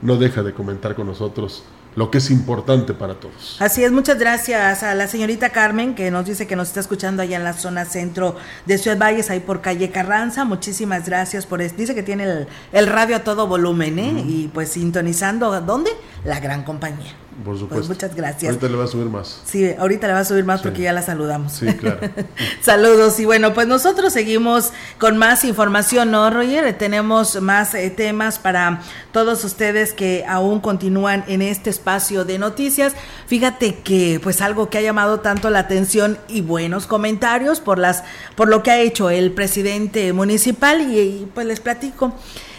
[0.00, 1.64] no deja de comentar con nosotros
[1.96, 3.56] lo que es importante para todos.
[3.60, 7.22] Así es, muchas gracias a la señorita Carmen que nos dice que nos está escuchando
[7.22, 10.44] allá en la zona centro de Ciudad Valles, ahí por calle Carranza.
[10.44, 11.74] Muchísimas gracias por eso.
[11.76, 14.24] Dice que tiene el, radio a todo volumen, ¿eh?
[14.26, 15.90] Y pues sintonizando, ¿dónde?
[16.24, 17.14] La gran compañía.
[17.44, 17.88] Por pues supuesto.
[17.88, 18.50] muchas gracias.
[18.50, 19.40] Ahorita le va a subir más.
[19.44, 21.52] Sí, ahorita le va a subir más porque ya la saludamos.
[21.52, 22.00] Sí, claro.
[22.60, 23.18] Saludos.
[23.18, 26.76] Y bueno, pues nosotros seguimos con más información, ¿no, Roger?
[26.76, 32.92] Tenemos más eh, temas para todos ustedes que aún continúan en este espacio de noticias.
[33.26, 38.04] Fíjate que pues algo que ha llamado tanto la atención y buenos comentarios por las
[38.36, 42.14] por lo que ha hecho el presidente municipal y pues les platico.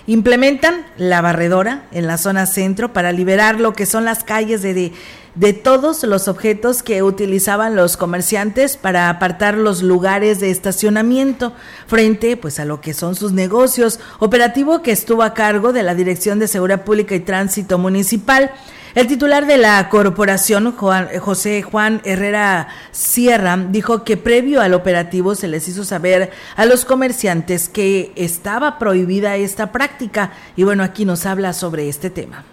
[0.07, 4.93] Implementan la barredora en la zona centro para liberar lo que son las calles de,
[5.35, 11.53] de, todos los objetos que utilizaban los comerciantes para apartar los lugares de estacionamiento
[11.85, 15.93] frente pues a lo que son sus negocios, operativo que estuvo a cargo de la
[15.93, 18.51] Dirección de Seguridad Pública y Tránsito Municipal.
[18.93, 25.47] El titular de la corporación, José Juan Herrera Sierra, dijo que previo al operativo se
[25.47, 30.33] les hizo saber a los comerciantes que estaba prohibida esta práctica.
[30.57, 32.43] Y bueno, aquí nos habla sobre este tema.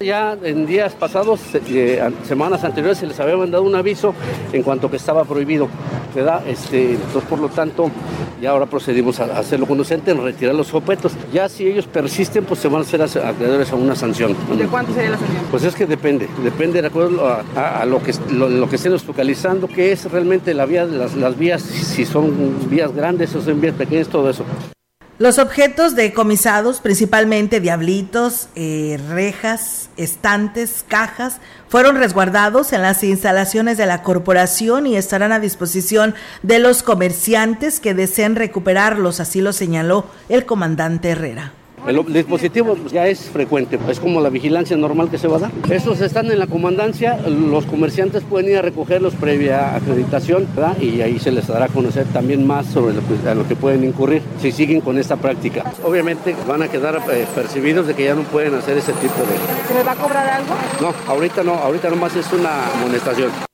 [0.00, 4.12] Ya en días pasados, eh, semanas anteriores, se les había mandado un aviso
[4.52, 5.68] en cuanto que estaba prohibido,
[6.14, 6.42] ¿verdad?
[6.48, 7.90] Este, entonces, por lo tanto,
[8.40, 11.12] ya ahora procedimos a hacerlo conducente, en retirar los objetos.
[11.32, 14.34] Ya si ellos persisten, pues se van a hacer acreedores a una sanción.
[14.56, 15.44] ¿De cuánto sería la sanción?
[15.50, 19.92] Pues es que depende, depende de acuerdo a, lo que lo, que estén focalizando, que
[19.92, 24.08] es realmente la vía, las, las vías, si son vías grandes o son vías pequeñas,
[24.08, 24.44] todo eso.
[25.20, 33.84] Los objetos decomisados, principalmente diablitos, eh, rejas, estantes, cajas, fueron resguardados en las instalaciones de
[33.84, 40.06] la corporación y estarán a disposición de los comerciantes que deseen recuperarlos, así lo señaló
[40.30, 41.52] el comandante Herrera.
[41.86, 45.50] El dispositivo ya es frecuente, es como la vigilancia normal que se va a dar.
[45.70, 50.76] Estos están en la comandancia, los comerciantes pueden ir a recogerlos previa acreditación ¿verdad?
[50.80, 53.84] y ahí se les dará a conocer también más sobre lo que, lo que pueden
[53.84, 55.64] incurrir si siguen con esta práctica.
[55.84, 59.68] Obviamente van a quedar eh, percibidos de que ya no pueden hacer ese tipo de...
[59.68, 60.54] ¿Se les va a cobrar algo?
[60.80, 63.49] No, ahorita no, ahorita nomás es una amonestación.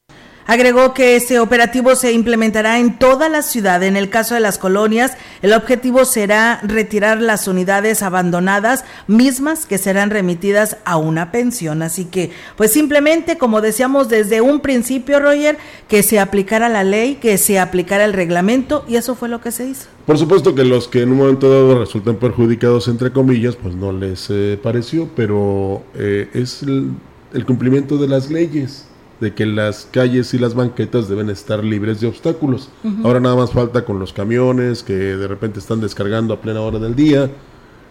[0.49, 3.83] Agregó que este operativo se implementará en toda la ciudad.
[3.83, 9.77] En el caso de las colonias, el objetivo será retirar las unidades abandonadas, mismas que
[9.77, 11.83] serán remitidas a una pensión.
[11.83, 17.17] Así que, pues simplemente, como decíamos desde un principio, Roger, que se aplicara la ley,
[17.17, 19.89] que se aplicara el reglamento, y eso fue lo que se hizo.
[20.07, 23.91] Por supuesto que los que en un momento dado resultan perjudicados, entre comillas, pues no
[23.91, 28.87] les eh, pareció, pero eh, es el cumplimiento de las leyes
[29.21, 32.71] de que las calles y las banquetas deben estar libres de obstáculos.
[33.03, 36.79] Ahora nada más falta con los camiones que de repente están descargando a plena hora
[36.79, 37.31] del día,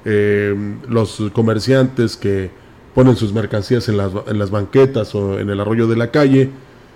[0.06, 0.56] eh,
[0.88, 2.52] los comerciantes que
[2.94, 6.50] ponen sus mercancías en las, en las banquetas o en el arroyo de la calle.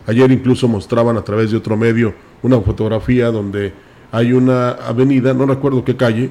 [0.05, 3.73] Ayer incluso mostraban a través de otro medio una fotografía donde
[4.11, 6.29] hay una avenida, no recuerdo qué calle,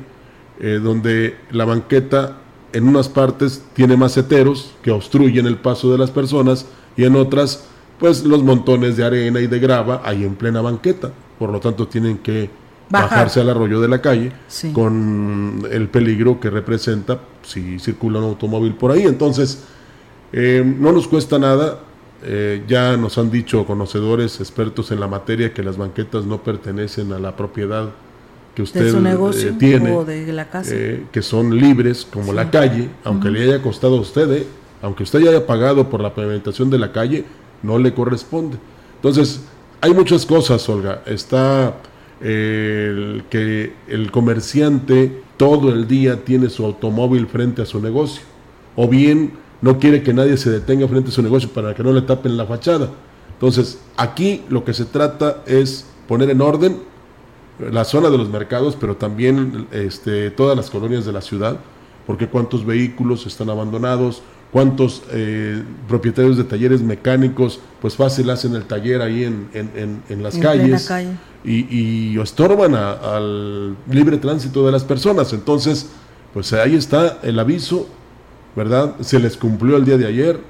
[0.60, 2.38] eh, donde la banqueta
[2.72, 7.68] en unas partes tiene maceteros que obstruyen el paso de las personas y en otras
[7.98, 11.10] pues los montones de arena y de grava hay en plena banqueta.
[11.38, 12.50] Por lo tanto, tienen que
[12.90, 14.32] bajarse al arroyo de la calle
[14.72, 19.02] con el peligro que representa si circula un automóvil por ahí.
[19.02, 19.64] Entonces,
[20.32, 21.80] eh, no nos cuesta nada.
[22.24, 27.12] Eh, ya nos han dicho conocedores, expertos en la materia, que las banquetas no pertenecen
[27.12, 27.90] a la propiedad
[28.56, 30.74] que usted eh, tiene, de la casa.
[31.12, 34.46] que son libres como la calle, aunque le haya costado a usted,
[34.82, 37.24] aunque usted haya pagado por la pavimentación de la calle,
[37.62, 38.56] no le corresponde.
[38.96, 39.42] Entonces,
[39.80, 41.02] hay muchas cosas, Olga.
[41.06, 41.74] Está
[42.20, 48.22] eh, que el comerciante todo el día tiene su automóvil frente a su negocio,
[48.74, 51.92] o bien no quiere que nadie se detenga frente a su negocio para que no
[51.92, 52.90] le tapen la fachada.
[53.34, 56.78] Entonces, aquí lo que se trata es poner en orden
[57.58, 61.58] la zona de los mercados, pero también este, todas las colonias de la ciudad,
[62.06, 64.22] porque cuántos vehículos están abandonados,
[64.52, 70.22] cuántos eh, propietarios de talleres mecánicos, pues fácil hacen el taller ahí en, en, en,
[70.22, 70.90] las calles
[71.44, 75.32] y, y, estorban al libre tránsito de las personas.
[75.32, 75.88] Entonces,
[76.32, 77.88] pues ahí está el aviso,
[78.56, 78.96] ¿verdad?
[79.00, 80.40] Se les cumplió el día de ayer.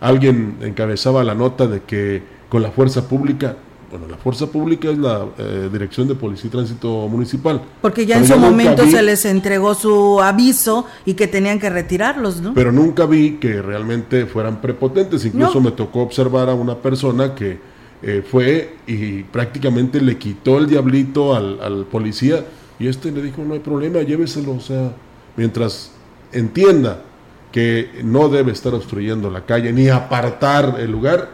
[0.00, 3.56] Alguien encabezaba la nota de que con la fuerza pública
[3.90, 7.62] bueno, la fuerza pública es la eh, Dirección de Policía y Tránsito Municipal.
[7.80, 12.40] Porque ya en su momento se les entregó su aviso y que tenían que retirarlos,
[12.40, 12.54] ¿no?
[12.54, 15.24] Pero nunca vi que realmente fueran prepotentes.
[15.24, 17.58] Incluso me tocó observar a una persona que
[18.02, 22.44] eh, fue y prácticamente le quitó el diablito al, al policía
[22.78, 24.52] y este le dijo, no hay problema, lléveselo.
[24.52, 24.92] O sea,
[25.36, 25.92] mientras
[26.32, 27.02] entienda
[27.50, 31.30] que no debe estar obstruyendo la calle ni apartar el lugar,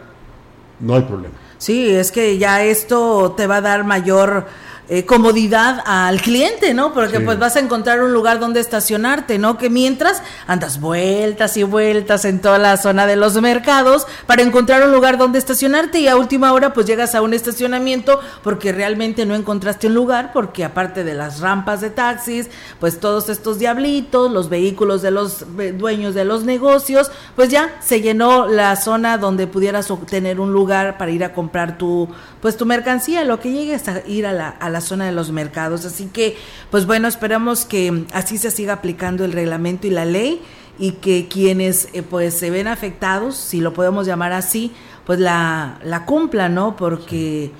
[0.79, 1.33] no hay problema.
[1.57, 4.47] Sí, es que ya esto te va a dar mayor
[4.87, 6.93] eh, comodidad al cliente, ¿no?
[6.93, 9.57] Porque pues vas a encontrar un lugar donde estacionarte, ¿no?
[9.57, 14.83] Que mientras andas vueltas y vueltas en toda la zona de los mercados para encontrar
[14.83, 19.25] un lugar donde estacionarte y a última hora pues llegas a un estacionamiento porque realmente
[19.25, 24.31] no encontraste un lugar porque aparte de las rampas de taxis, pues todos estos diablitos,
[24.31, 25.45] los vehículos de los
[25.77, 30.99] dueños de los negocios, pues ya se llenó la zona donde pudieras obtener un lugar
[30.99, 32.07] para ir a comprar tu
[32.41, 35.31] pues tu mercancía, lo que llegues a ir a la, a la zona de los
[35.31, 35.85] mercados.
[35.85, 36.37] Así que,
[36.71, 40.41] pues bueno, esperamos que así se siga aplicando el reglamento y la ley
[40.77, 44.71] y que quienes eh, pues se ven afectados, si lo podemos llamar así,
[45.05, 46.75] pues la, la cumplan, ¿no?
[46.75, 47.51] Porque...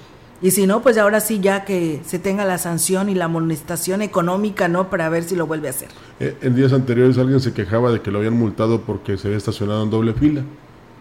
[0.41, 4.01] Y si no, pues ahora sí ya que se tenga la sanción y la amonestación
[4.01, 4.89] económica, ¿no?
[4.89, 5.87] Para ver si lo vuelve a hacer.
[6.19, 9.37] Eh, en días anteriores alguien se quejaba de que lo habían multado porque se había
[9.37, 10.43] estacionado en doble fila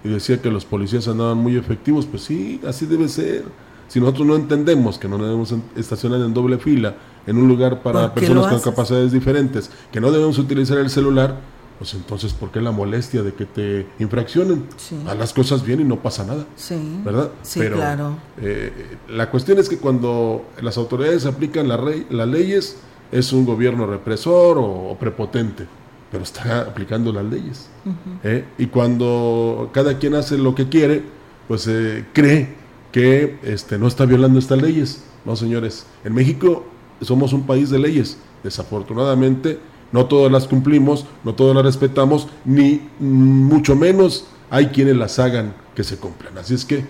[0.05, 2.07] y decía que los policías andaban muy efectivos.
[2.07, 3.45] Pues sí, así debe ser.
[3.89, 6.95] Si nosotros no entendemos que no debemos estacionar en doble fila
[7.27, 11.37] en un lugar para personas con capacidades diferentes, que no debemos utilizar el celular,
[11.79, 14.67] pues entonces, ¿por qué la molestia de que te infraccionen?
[15.09, 16.47] A las cosas bien y no pasa nada.
[16.57, 17.01] Sí.
[17.05, 17.31] ¿Verdad?
[17.43, 18.17] Sí, claro.
[18.41, 21.77] Eh, la cuestión es que cuando las autoridades aplican la
[22.11, 22.77] las leyes,
[23.11, 25.67] es un gobierno represor o, prepotente,
[26.11, 27.69] pero está aplicando las leyes.
[28.23, 28.45] ¿eh?
[28.59, 31.03] Y cuando cada quien hace lo que quiere,
[31.49, 32.64] pues eh, cree
[32.95, 35.03] que este, no está violando estas leyes.
[35.25, 36.65] No, señores, en México
[37.01, 38.19] somos un país de leyes.
[38.45, 39.59] Desafortunadamente,
[39.91, 45.57] no todas las cumplimos, no todas las respetamos, ni mucho menos hay quienes las hagan
[45.75, 46.39] que se cumplan.
[46.39, 46.85] Así es que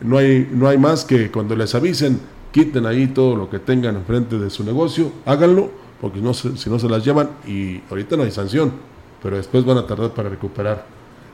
[0.00, 2.20] no hay, no hay más que cuando les avisen,
[2.52, 6.78] quiten ahí todo lo que tengan enfrente de su negocio, háganlo, porque no si no
[6.78, 8.72] se las llevan y ahorita no hay sanción,
[9.22, 10.86] pero después van a tardar para recuperar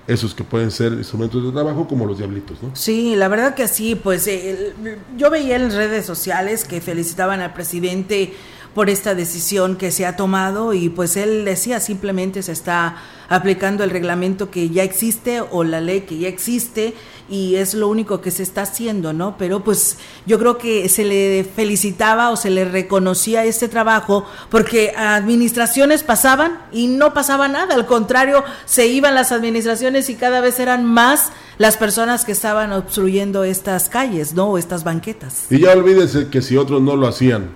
[0.07, 2.71] esos que pueden ser instrumentos de trabajo como los diablitos, ¿no?
[2.75, 4.75] Sí, la verdad que sí, pues eh,
[5.17, 8.35] yo veía en redes sociales que felicitaban al presidente
[8.77, 12.97] por esta decisión que se ha tomado y pues él decía simplemente se está
[13.29, 16.95] aplicando el reglamento que ya existe o la ley que ya existe
[17.29, 19.37] y es lo único que se está haciendo, ¿no?
[19.37, 24.93] Pero pues yo creo que se le felicitaba o se le reconocía este trabajo porque
[24.97, 30.61] administraciones pasaban y no pasaba nada, al contrario, se iban las administraciones y cada vez
[30.61, 34.47] eran más las personas que estaban obstruyendo estas calles, ¿no?
[34.51, 35.47] O estas banquetas.
[35.51, 37.51] Y ya olvídese que si otros no lo hacían,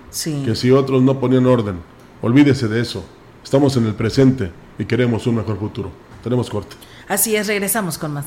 [0.45, 1.81] que si otros no ponían orden,
[2.23, 3.05] olvídese de eso.
[3.45, 5.91] Estamos en el presente y queremos un mejor futuro.
[6.23, 6.77] Tenemos corte.
[7.09, 8.27] Así es, regresamos con más.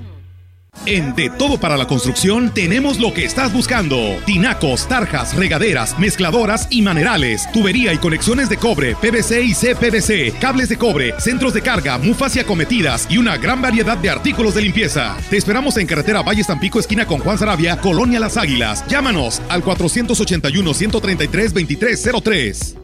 [0.85, 4.17] En De Todo para la Construcción tenemos lo que estás buscando.
[4.25, 10.69] Tinacos, tarjas, regaderas, mezcladoras y manerales, tubería y conexiones de cobre, PVC y CPVC, cables
[10.69, 14.63] de cobre, centros de carga, mufas y acometidas y una gran variedad de artículos de
[14.63, 15.15] limpieza.
[15.29, 18.83] Te esperamos en carretera Valle Tampico, esquina con Juan Sarabia, Colonia Las Águilas.
[18.87, 22.75] Llámanos al 481 133 2303.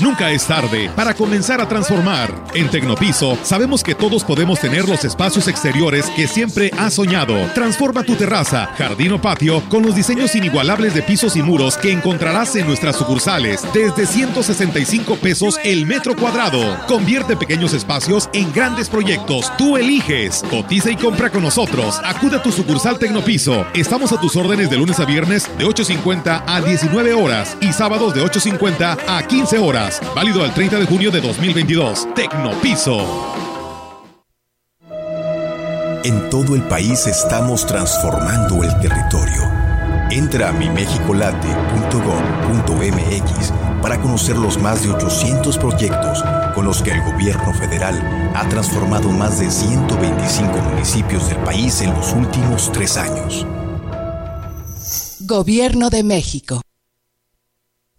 [0.00, 2.30] Nunca es tarde para comenzar a transformar.
[2.54, 7.34] En Tecnopiso sabemos que todos podemos tener los espacios exteriores que siempre has soñado.
[7.54, 11.92] Transforma tu terraza, jardín o patio con los diseños inigualables de pisos y muros que
[11.92, 16.78] encontrarás en nuestras sucursales desde 165 pesos el metro cuadrado.
[16.86, 19.50] Convierte pequeños espacios en grandes proyectos.
[19.56, 20.44] Tú eliges.
[20.50, 22.00] Cotiza y compra con nosotros.
[22.04, 23.66] Acude a tu sucursal Tecnopiso.
[23.74, 28.14] Estamos a tus órdenes de lunes a viernes de 8.50 a 19 horas y sábados
[28.14, 30.00] de 8.50 a 15 horas.
[30.14, 32.14] Válido al 30 de junio de 2022.
[32.14, 33.04] Tecnopiso.
[36.04, 39.42] En todo el país estamos transformando el territorio.
[40.10, 43.52] Entra a mimexicolate.gov.mx
[43.82, 46.22] para conocer los más de 800 proyectos
[46.54, 51.92] con los que el gobierno federal ha transformado más de 125 municipios del país en
[51.92, 53.44] los últimos tres años.
[55.20, 56.62] Gobierno de México.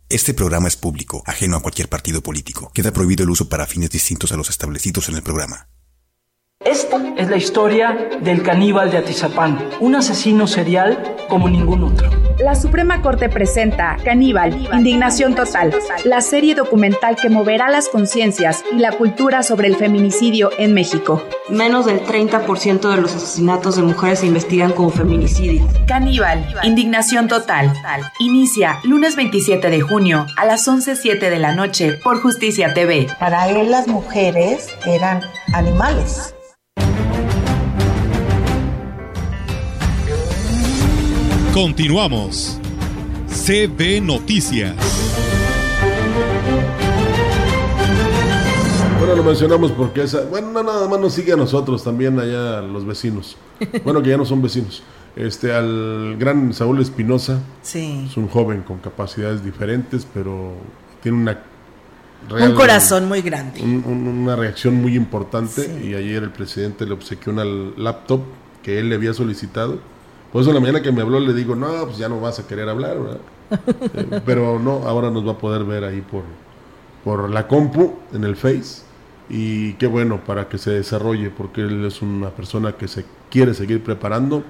[0.09, 2.71] Este programa es público, ajeno a cualquier partido político.
[2.73, 5.67] Queda prohibido el uso para fines distintos a los establecidos en el programa.
[6.63, 12.26] Esta es la historia del caníbal de Atizapán, un asesino serial como ningún otro.
[12.39, 15.73] La Suprema Corte presenta Caníbal, Indignación Total,
[16.05, 21.23] la serie documental que moverá las conciencias y la cultura sobre el feminicidio en México.
[21.49, 25.67] Menos del 30% de los asesinatos de mujeres se investigan como feminicidio.
[25.87, 27.73] Caníbal, Indignación Total.
[28.19, 33.07] Inicia lunes 27 de junio a las 11.07 de la noche por Justicia TV.
[33.19, 35.21] Para él las mujeres eran
[35.53, 36.35] animales.
[41.57, 42.59] Continuamos.
[43.27, 44.75] CB Noticias.
[48.99, 52.59] Bueno, lo mencionamos porque esa, bueno, no, nada más nos sigue a nosotros, también allá
[52.59, 53.37] a los vecinos.
[53.83, 54.83] Bueno, que ya no son vecinos.
[55.15, 57.41] Este, al gran Saúl Espinosa.
[57.63, 58.05] Sí.
[58.07, 60.53] Es un joven con capacidades diferentes, pero
[61.01, 61.41] tiene una
[62.39, 63.63] un corazón muy grande.
[63.63, 68.21] una reacción muy importante y ayer el presidente le obsequió una laptop
[68.61, 69.79] que él le había solicitado
[70.37, 72.45] por eso la mañana que me habló le digo, no, pues ya no vas a
[72.45, 73.17] querer hablar, ¿verdad?
[73.95, 76.25] Eh, pero no, ahora nos va a poder ver ahí por,
[77.03, 78.83] por la compu, en el Face.
[79.31, 83.55] Y qué bueno para que se desarrolle, porque él es una persona que se quiere
[83.55, 84.43] seguir preparando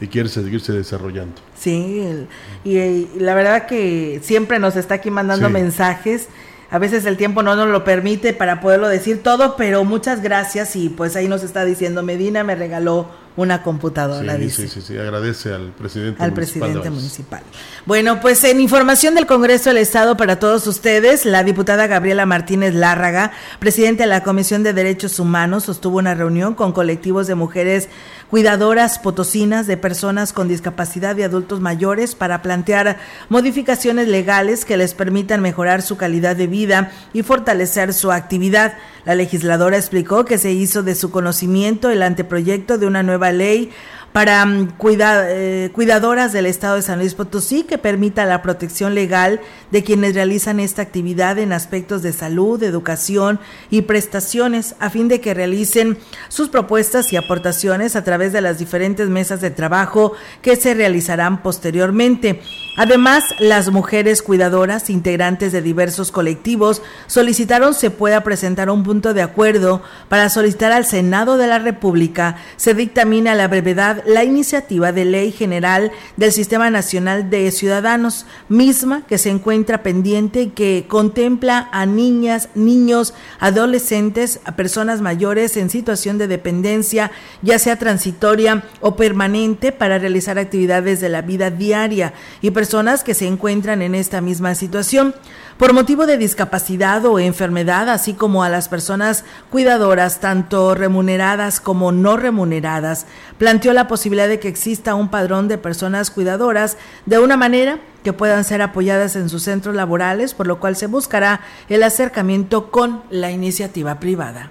[0.00, 1.34] y quiere seguirse desarrollando.
[1.54, 2.26] Sí,
[2.64, 6.30] y, la verdad que siempre nos está aquí mandando mensajes.
[6.70, 10.74] A veces el tiempo no nos lo permite para poderlo decir todo, pero muchas gracias
[10.74, 14.62] y pues ahí nos está diciendo Medina me regaló una computadora, sí, dice.
[14.62, 17.42] Sí, sí, sí, agradece al presidente al presidente municipal.
[17.84, 22.74] Bueno, pues en información del Congreso del Estado para todos ustedes, la diputada Gabriela Martínez
[22.74, 27.88] Lárraga, presidenta de la Comisión de Derechos Humanos, sostuvo una reunión con colectivos de mujeres
[28.30, 32.98] cuidadoras potosinas de personas con discapacidad y adultos mayores para plantear
[33.28, 38.74] modificaciones legales que les permitan mejorar su calidad de vida y fortalecer su actividad.
[39.04, 43.70] La legisladora explicó que se hizo de su conocimiento el anteproyecto de una nueva ley
[44.14, 49.40] para mm, eh, cuidadoras del Estado de San Luis Potosí que permita la protección legal
[49.72, 53.40] de quienes realizan esta actividad en aspectos de salud, educación
[53.70, 55.98] y prestaciones a fin de que realicen
[56.28, 60.12] sus propuestas y aportaciones a través de las diferentes mesas de trabajo
[60.42, 62.40] que se realizarán posteriormente.
[62.76, 69.22] Además, las mujeres cuidadoras, integrantes de diversos colectivos, solicitaron se pueda presentar un punto de
[69.22, 75.04] acuerdo para solicitar al Senado de la República se dictamina la brevedad la iniciativa de
[75.04, 81.68] ley general del Sistema Nacional de Ciudadanos, misma que se encuentra pendiente y que contempla
[81.72, 87.10] a niñas, niños, adolescentes, a personas mayores en situación de dependencia,
[87.42, 93.14] ya sea transitoria o permanente, para realizar actividades de la vida diaria y personas que
[93.14, 95.14] se encuentran en esta misma situación
[95.58, 101.92] por motivo de discapacidad o enfermedad, así como a las personas cuidadoras, tanto remuneradas como
[101.92, 103.06] no remuneradas.
[103.38, 106.76] Planteó la posibilidad de que exista un padrón de personas cuidadoras
[107.06, 110.86] de una manera que puedan ser apoyadas en sus centros laborales, por lo cual se
[110.86, 114.50] buscará el acercamiento con la iniciativa privada.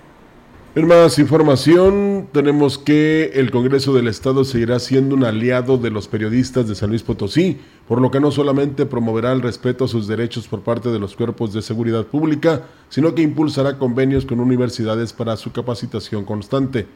[0.75, 6.07] En más información, tenemos que el Congreso del Estado seguirá siendo un aliado de los
[6.07, 10.07] periodistas de San Luis Potosí, por lo que no solamente promoverá el respeto a sus
[10.07, 15.13] derechos por parte de los cuerpos de seguridad pública, sino que impulsará convenios con universidades
[15.13, 16.87] para su capacitación constante.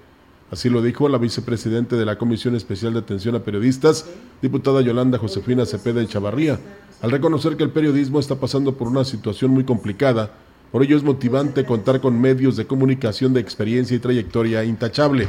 [0.49, 4.09] Así lo dijo la vicepresidente de la Comisión Especial de Atención a Periodistas,
[4.41, 6.59] diputada Yolanda Josefina Cepeda de Chavarría,
[7.03, 10.31] al reconocer que el periodismo está pasando por una situación muy complicada
[10.71, 15.27] por ello es motivante contar con medios de comunicación de experiencia y trayectoria intachable.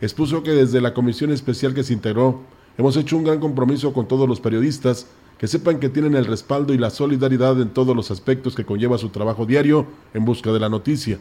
[0.00, 2.42] Expuso que desde la comisión especial que se integró,
[2.76, 5.06] hemos hecho un gran compromiso con todos los periodistas
[5.38, 8.98] que sepan que tienen el respaldo y la solidaridad en todos los aspectos que conlleva
[8.98, 11.18] su trabajo diario en busca de la noticia.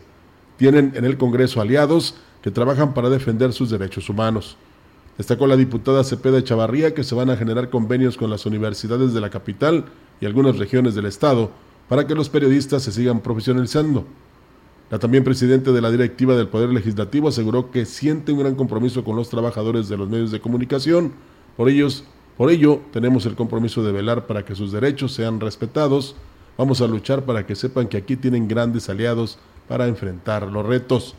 [0.58, 4.58] Tienen en el Congreso aliados que trabajan para defender sus derechos humanos.
[5.18, 9.22] Destacó la diputada Cepeda Chavarría que se van a generar convenios con las universidades de
[9.22, 9.86] la capital
[10.20, 11.52] y algunas regiones del estado
[11.88, 14.06] para que los periodistas se sigan profesionalizando.
[14.90, 19.04] La también presidenta de la directiva del Poder Legislativo aseguró que siente un gran compromiso
[19.04, 21.14] con los trabajadores de los medios de comunicación.
[21.58, 22.04] Por, ellos,
[22.38, 26.16] por ello, tenemos el compromiso de velar para que sus derechos sean respetados.
[26.58, 31.16] Vamos a luchar para que sepan que aquí tienen grandes aliados para enfrentar los retos.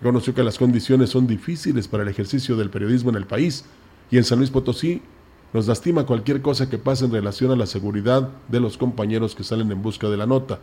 [0.00, 3.64] Reconoció que las condiciones son difíciles para el ejercicio del periodismo en el país
[4.10, 5.02] y en San Luis Potosí
[5.52, 9.44] nos lastima cualquier cosa que pase en relación a la seguridad de los compañeros que
[9.44, 10.60] salen en busca de la nota.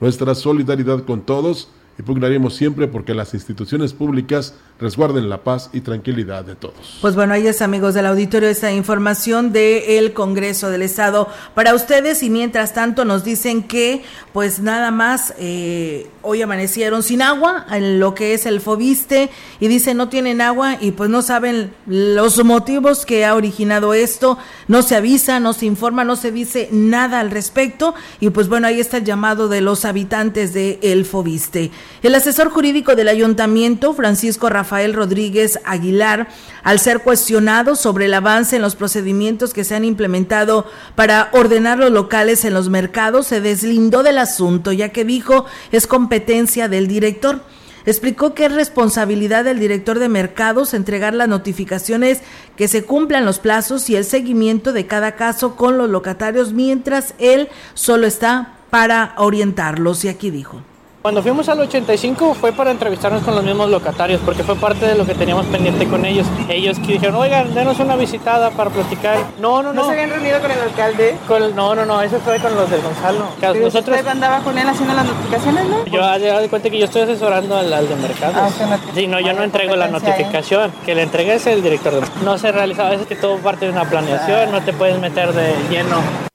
[0.00, 1.68] Nuestra solidaridad con todos
[1.98, 6.98] y pugnaremos siempre porque las instituciones públicas resguarden la paz y tranquilidad de todos.
[7.00, 12.22] Pues bueno, ahí es amigos del auditorio esta información del Congreso del Estado para ustedes
[12.22, 14.02] y mientras tanto nos dicen que
[14.32, 19.28] pues nada más eh, hoy amanecieron sin agua en lo que es el Fobiste
[19.60, 24.38] y dicen no tienen agua y pues no saben los motivos que ha originado esto,
[24.66, 28.66] no se avisa, no se informa, no se dice nada al respecto y pues bueno,
[28.66, 31.70] ahí está el llamado de los habitantes de el Fobiste.
[32.02, 36.28] El asesor jurídico del ayuntamiento, Francisco Rafael Rodríguez Aguilar,
[36.62, 41.78] al ser cuestionado sobre el avance en los procedimientos que se han implementado para ordenar
[41.78, 46.88] los locales en los mercados, se deslindó del asunto, ya que dijo es competencia del
[46.88, 47.42] director.
[47.86, 52.20] Explicó que es responsabilidad del director de mercados entregar las notificaciones
[52.56, 57.14] que se cumplan los plazos y el seguimiento de cada caso con los locatarios, mientras
[57.18, 60.04] él solo está para orientarlos.
[60.04, 60.62] Y aquí dijo.
[61.02, 64.94] Cuando fuimos al 85 fue para entrevistarnos con los mismos locatarios, porque fue parte de
[64.94, 66.26] lo que teníamos pendiente con ellos.
[66.50, 69.16] Ellos que dijeron, oigan, denos una visitada para platicar.
[69.40, 69.80] No, no, no.
[69.80, 71.16] ¿No se habían reunido con el alcalde?
[71.26, 73.24] Con no, no, no, eso fue con los del Gonzalo.
[73.40, 73.96] Nosotros...
[73.96, 75.86] ¿Usted andaba con él haciendo las notificaciones, no?
[75.86, 78.34] Yo he dado cuenta que yo estoy asesorando al, al de mercado.
[78.36, 78.50] Ah,
[78.94, 80.70] sí, no, yo no entrego la notificación.
[80.84, 83.64] Que le entregue es el director de No se realiza, a veces que todo parte
[83.64, 86.29] de una planeación, no te puedes meter de lleno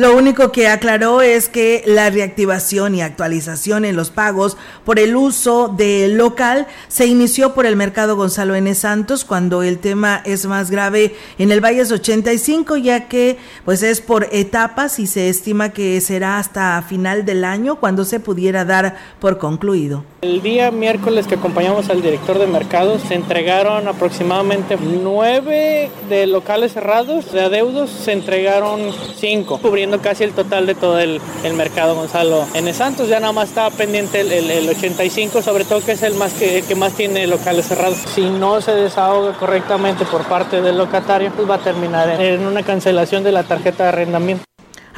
[0.00, 5.14] lo único que aclaró es que la reactivación y actualización en los pagos por el
[5.14, 8.74] uso del local se inició por el mercado Gonzalo N.
[8.74, 13.36] Santos cuando el tema es más grave en el Valles 85 ya que
[13.66, 18.20] pues es por etapas y se estima que será hasta final del año cuando se
[18.20, 20.06] pudiera dar por concluido.
[20.22, 26.74] El día miércoles que acompañamos al director de mercados se entregaron aproximadamente nueve de locales
[26.74, 29.58] cerrados, de adeudos se entregaron cinco
[30.02, 31.22] casi el total de todo el,
[31.54, 33.08] mercado Gonzalo en Santos.
[33.08, 36.74] Ya nada más estaba pendiente el, 85, sobre todo que es el más que, que,
[36.74, 37.96] más tiene locales cerrados.
[38.14, 42.62] Si no se desahoga correctamente por parte del locatario, pues va a terminar en una
[42.62, 44.44] cancelación de la tarjeta de arrendamiento.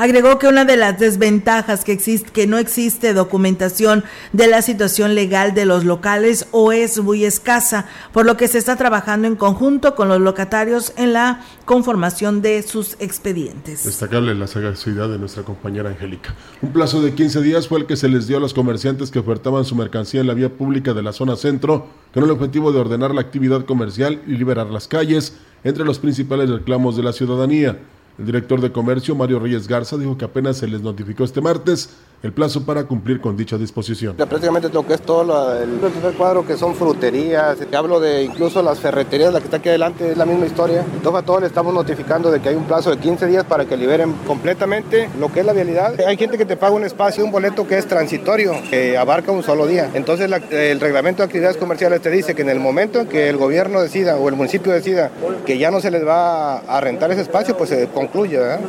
[0.03, 5.15] Agregó que una de las desventajas que existe, que no existe documentación de la situación
[5.15, 9.37] legal de los locales o es muy escasa, por lo que se está trabajando en
[9.37, 13.85] conjunto con los locatarios en la conformación de sus expedientes.
[13.85, 16.35] Destacarle la sagacidad de nuestra compañera Angélica.
[16.63, 19.21] Un plazo de 15 días fue el que se les dio a los comerciantes que
[19.21, 22.81] ofertaban su mercancía en la vía pública de la zona centro, con el objetivo de
[22.81, 27.79] ordenar la actividad comercial y liberar las calles entre los principales reclamos de la ciudadanía.
[28.19, 31.91] El director de comercio, Mario Reyes Garza, dijo que apenas se les notificó este martes
[32.23, 34.17] el plazo para cumplir con dicha disposición.
[34.17, 38.63] Prácticamente lo que es todo el tercer cuadro que son fruterías, te hablo de incluso
[38.63, 40.85] las ferreterías, la que está aquí adelante, es la misma historia.
[40.93, 43.65] Entonces a todos le estamos notificando de que hay un plazo de 15 días para
[43.65, 46.01] que liberen completamente lo que es la vialidad.
[46.01, 49.43] Hay gente que te paga un espacio, un boleto que es transitorio, que abarca un
[49.43, 49.91] solo día.
[49.95, 53.37] Entonces el reglamento de actividades comerciales te dice que en el momento en que el
[53.37, 55.11] gobierno decida o el municipio decida
[55.45, 58.39] que ya no se les va a rentar ese espacio, pues se concluye.
[58.39, 58.61] ¿verdad?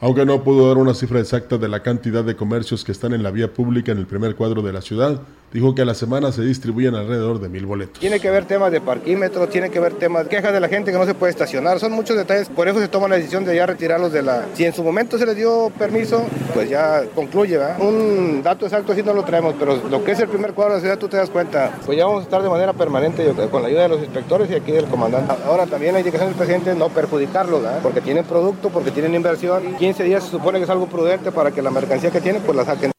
[0.00, 3.22] Aunque no pudo dar una cifra exacta de la cantidad de comercios que están en
[3.22, 5.20] la vía pública en el primer cuadro de la ciudad,
[5.52, 7.98] dijo que a la semana se distribuyen alrededor de mil boletos.
[7.98, 10.92] Tiene que haber temas de parquímetro, tiene que haber temas de quejas de la gente
[10.92, 13.56] que no se puede estacionar, son muchos detalles, por eso se toma la decisión de
[13.56, 14.46] ya retirarlos de la...
[14.54, 16.24] Si en su momento se les dio permiso,
[16.54, 17.80] pues ya concluye, ¿verdad?
[17.80, 20.78] Un dato exacto sí no lo traemos, pero lo que es el primer cuadro de
[20.78, 23.62] la ciudad tú te das cuenta, pues ya vamos a estar de manera permanente con
[23.62, 25.34] la ayuda de los inspectores y aquí del comandante.
[25.46, 27.80] Ahora también la indicación del presidente no perjudicarlos, ¿verdad?
[27.82, 31.50] Porque tienen producto, porque tienen inversión, 15 días se supone que es algo prudente para
[31.50, 32.90] que la mercancía que tienen pues la saquen.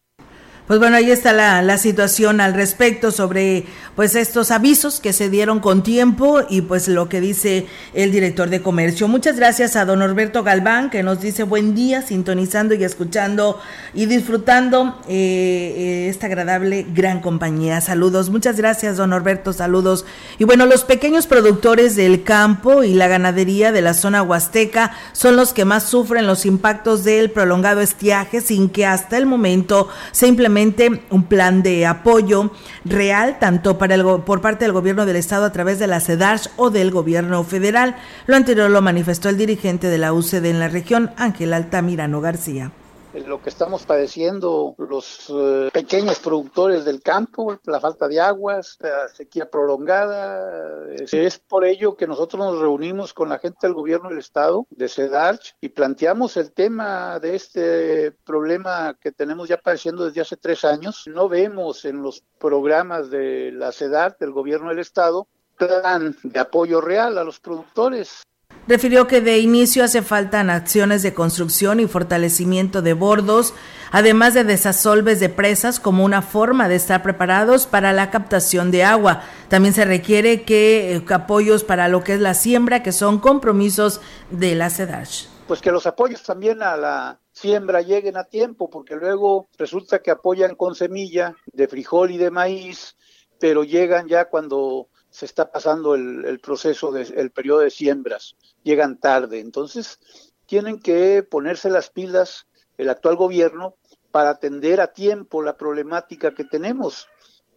[0.67, 5.29] Pues bueno, ahí está la, la, situación al respecto sobre pues estos avisos que se
[5.29, 9.07] dieron con tiempo y pues lo que dice el director de comercio.
[9.07, 13.59] Muchas gracias a don Norberto Galván que nos dice buen día, sintonizando y escuchando
[13.93, 17.81] y disfrutando eh, esta agradable gran compañía.
[17.81, 20.05] Saludos, muchas gracias don Norberto, saludos.
[20.39, 25.35] Y bueno, los pequeños productores del campo y la ganadería de la zona huasteca son
[25.35, 30.27] los que más sufren los impactos del prolongado estiaje sin que hasta el momento se
[30.27, 30.60] implemente
[31.09, 32.51] un plan de apoyo
[32.85, 36.51] real tanto para el, por parte del gobierno del estado a través de la CEDARS
[36.57, 37.95] o del gobierno federal.
[38.27, 42.71] Lo anterior lo manifestó el dirigente de la UCD en la región, Ángel Altamirano García
[43.13, 49.07] lo que estamos padeciendo los eh, pequeños productores del campo, la falta de aguas, la
[49.09, 50.93] sequía prolongada.
[50.93, 54.87] Es, por ello que nosotros nos reunimos con la gente del gobierno del estado, de
[54.87, 60.63] CEDARCH, y planteamos el tema de este problema que tenemos ya padeciendo desde hace tres
[60.63, 61.03] años.
[61.07, 66.81] No vemos en los programas de la CEDARCH, del gobierno del estado, plan de apoyo
[66.81, 68.23] real a los productores.
[68.67, 73.55] Refirió que de inicio hace falta acciones de construcción y fortalecimiento de bordos,
[73.91, 78.83] además de desasolves de presas como una forma de estar preparados para la captación de
[78.83, 79.23] agua.
[79.49, 83.99] También se requiere que eh, apoyos para lo que es la siembra, que son compromisos
[84.29, 85.27] de la CEDASH.
[85.47, 90.11] Pues que los apoyos también a la siembra lleguen a tiempo, porque luego resulta que
[90.11, 92.95] apoyan con semilla de frijol y de maíz,
[93.39, 99.39] pero llegan ya cuando se está pasando el, proceso del periodo de siembras, llegan tarde.
[99.39, 99.99] Entonces,
[100.45, 102.47] tienen que ponerse las pilas
[102.77, 103.75] el actual gobierno
[104.11, 107.07] para atender a tiempo la problemática que tenemos.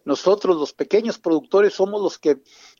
[0.03, 2.37] Nosotros, los pequeños productores, somos los que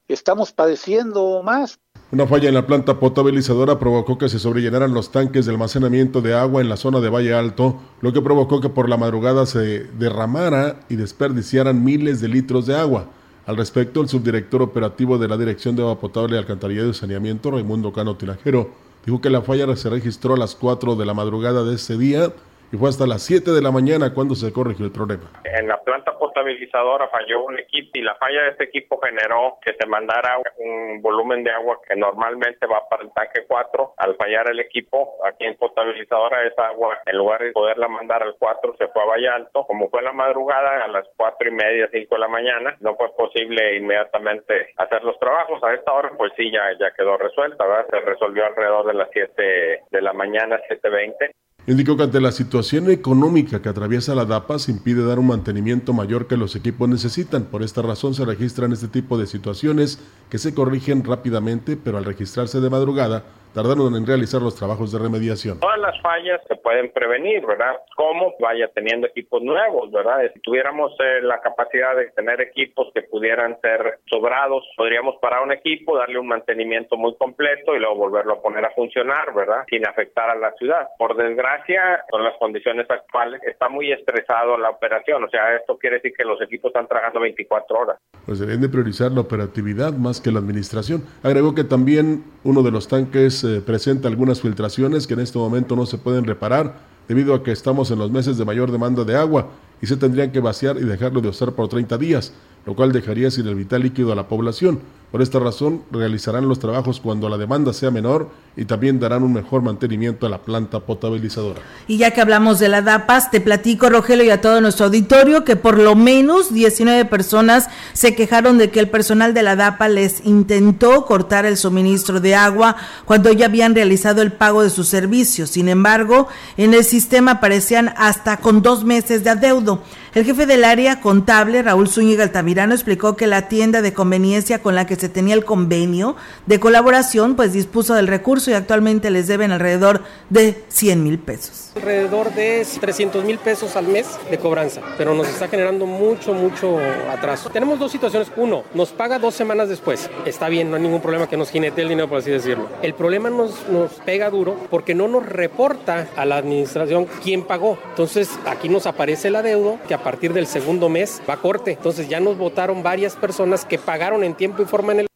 [0.08, 1.80] estamos padeciendo más.
[2.12, 6.36] Una falla en la planta potabilizadora provocó que se sobrellenaran los tanques de almacenamiento de
[6.36, 9.86] agua en la zona de Valle Alto, lo que provocó que por la madrugada se
[9.86, 13.10] derramara y desperdiciaran miles de litros de agua.
[13.46, 17.94] Al respecto, el subdirector operativo de la Dirección de Agua Potable Alcantarillado y Saneamiento, Raimundo
[17.94, 18.72] Cano Tinajero,
[19.06, 22.34] dijo que la falla se registró a las 4 de la madrugada de ese día
[22.72, 25.24] y fue hasta las 7 de la mañana cuando se corrigió el problema.
[25.44, 29.74] En la planta potabilizadora falló un equipo y la falla de este equipo generó que
[29.80, 33.94] se mandara un volumen de agua que normalmente va para el tanque 4.
[33.98, 38.36] Al fallar el equipo, aquí en potabilizadora esa agua, en lugar de poderla mandar al
[38.38, 39.66] 4, se fue a Valle Alto.
[39.66, 43.10] Como fue la madrugada, a las 4 y media, 5 de la mañana, no fue
[43.16, 45.64] posible inmediatamente hacer los trabajos.
[45.64, 47.88] A esta hora, pues sí, ya, ya quedó resuelta, ¿verdad?
[47.90, 51.32] Se resolvió alrededor de las 7 de la mañana, 7.20.
[51.68, 55.94] Indicó que ante la situación económica que atraviesa la DAPA se impide dar un mantenimiento
[55.94, 57.46] mayor que los equipos necesitan.
[57.46, 59.98] Por esta razón se registran este tipo de situaciones
[60.30, 65.00] que se corrigen rápidamente, pero al registrarse de madrugada tardaron en realizar los trabajos de
[65.00, 65.62] remediación.
[65.62, 67.78] Todas las fallas se pueden prevenir, ¿verdad?
[67.96, 68.36] ¿Cómo?
[68.42, 70.30] Vaya teniendo equipos nuevos, ¿verdad?
[70.34, 75.54] Si tuviéramos eh, la capacidad de tener equipos que pudieran ser sobrados, podríamos parar un
[75.54, 79.64] equipo, darle un mantenimiento muy completo y luego volverlo a poner a funcionar, ¿verdad?
[79.70, 80.90] Sin afectar a la ciudad.
[81.00, 85.24] Por desgracia, con las condiciones actuales, está muy estresado la operación.
[85.24, 87.98] O sea, esto quiere decir que los equipos están trabajando 24 horas.
[88.26, 91.04] Pues deben de priorizar la operatividad más que la administración.
[91.24, 95.86] Agregó que también uno de los tanques presenta algunas filtraciones que en este momento no
[95.86, 99.50] se pueden reparar debido a que estamos en los meses de mayor demanda de agua
[99.82, 102.34] y se tendrían que vaciar y dejarlo de usar por 30 días,
[102.66, 104.80] lo cual dejaría sin el vital líquido a la población.
[105.16, 109.32] Por esta razón, realizarán los trabajos cuando la demanda sea menor y también darán un
[109.32, 111.62] mejor mantenimiento a la planta potabilizadora.
[111.88, 115.46] Y ya que hablamos de la DAPAS, te platico, Rogelio, y a todo nuestro auditorio
[115.46, 119.88] que por lo menos 19 personas se quejaron de que el personal de la DAPA
[119.88, 124.90] les intentó cortar el suministro de agua cuando ya habían realizado el pago de sus
[124.90, 125.50] servicios.
[125.50, 129.82] Sin embargo, en el sistema aparecían hasta con dos meses de adeudo.
[130.16, 134.74] El jefe del área contable, Raúl Zúñiga Altamirano, explicó que la tienda de conveniencia con
[134.74, 139.28] la que se tenía el convenio de colaboración, pues dispuso del recurso y actualmente les
[139.28, 144.82] deben alrededor de 100 mil pesos alrededor de 300 mil pesos al mes de cobranza,
[144.98, 146.80] pero nos está generando mucho, mucho
[147.12, 147.50] atraso.
[147.50, 148.32] Tenemos dos situaciones.
[148.38, 150.10] Uno, nos paga dos semanas después.
[150.26, 152.70] Está bien, no hay ningún problema que nos jinete el dinero, por así decirlo.
[152.82, 157.78] El problema nos, nos pega duro porque no nos reporta a la administración quién pagó.
[157.90, 161.72] Entonces, aquí nos aparece el adeudo que partir del segundo mes va corte.
[161.72, 165.08] Entonces, ya nos votaron varias personas que pagaron en tiempo y forma en el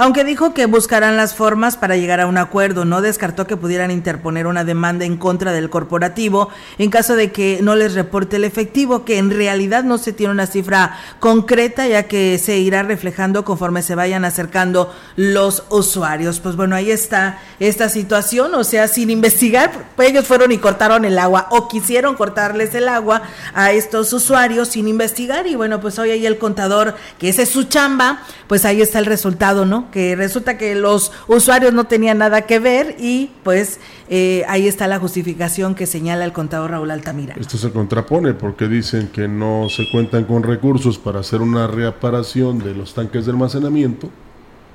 [0.00, 3.90] aunque dijo que buscarán las formas para llegar a un acuerdo, no descartó que pudieran
[3.90, 6.48] interponer una demanda en contra del corporativo
[6.78, 10.32] en caso de que no les reporte el efectivo, que en realidad no se tiene
[10.32, 16.40] una cifra concreta, ya que se irá reflejando conforme se vayan acercando los usuarios.
[16.40, 21.04] Pues bueno, ahí está esta situación, o sea, sin investigar, pues ellos fueron y cortaron
[21.04, 23.20] el agua o quisieron cortarles el agua
[23.52, 27.50] a estos usuarios sin investigar y bueno, pues hoy ahí el contador, que ese es
[27.50, 29.89] su chamba, pues ahí está el resultado, ¿no?
[29.90, 34.86] Que resulta que los usuarios no tenían nada que ver y pues eh, ahí está
[34.86, 37.34] la justificación que señala el contador Raúl Altamira.
[37.38, 42.58] Esto se contrapone porque dicen que no se cuentan con recursos para hacer una reparación
[42.58, 44.08] de los tanques de almacenamiento,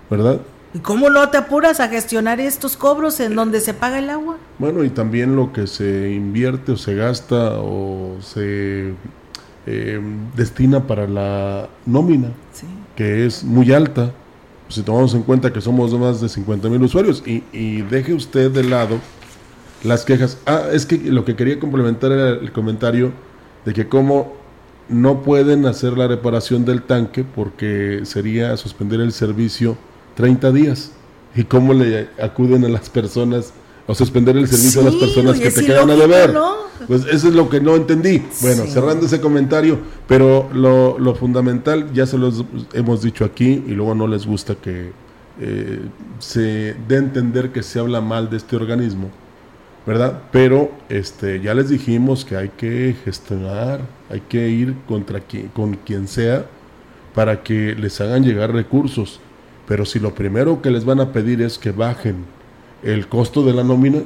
[0.09, 0.41] ¿verdad?
[0.74, 4.36] ¿Y cómo no te apuras a gestionar estos cobros en donde se paga el agua?
[4.59, 8.93] Bueno, y también lo que se invierte o se gasta o se
[9.68, 10.01] eh,
[10.36, 12.28] destina para la nómina,
[12.97, 14.11] que es muy alta
[14.70, 18.63] si tomamos en cuenta que somos más de 50 mil usuarios y, deje usted de
[18.63, 18.99] lado
[19.84, 20.38] las quejas.
[20.45, 23.11] Ah, es que lo que quería complementar era el comentario
[23.66, 24.34] de que como
[24.89, 29.78] no pueden hacer la reparación del tanque porque sería suspender el servicio
[30.16, 30.91] 30 días.
[31.36, 33.53] ¿Y cómo le acuden a las personas
[33.88, 36.33] o suspender el servicio a las personas que te quedan a deber?
[36.88, 38.23] Pues eso es lo que no entendí.
[38.41, 43.71] Bueno, cerrando ese comentario, pero lo, lo, fundamental ya se los hemos dicho aquí y
[43.71, 44.91] luego no les gusta que
[45.39, 45.79] eh,
[46.19, 49.09] se dé a entender que se habla mal de este organismo,
[49.86, 50.21] ¿verdad?
[50.31, 55.75] Pero este, ya les dijimos que hay que gestionar, hay que ir contra quien, con
[55.75, 56.45] quien sea
[57.13, 59.19] para que les hagan llegar recursos.
[59.67, 62.25] Pero si lo primero que les van a pedir es que bajen
[62.86, 64.03] el costo de la nómina,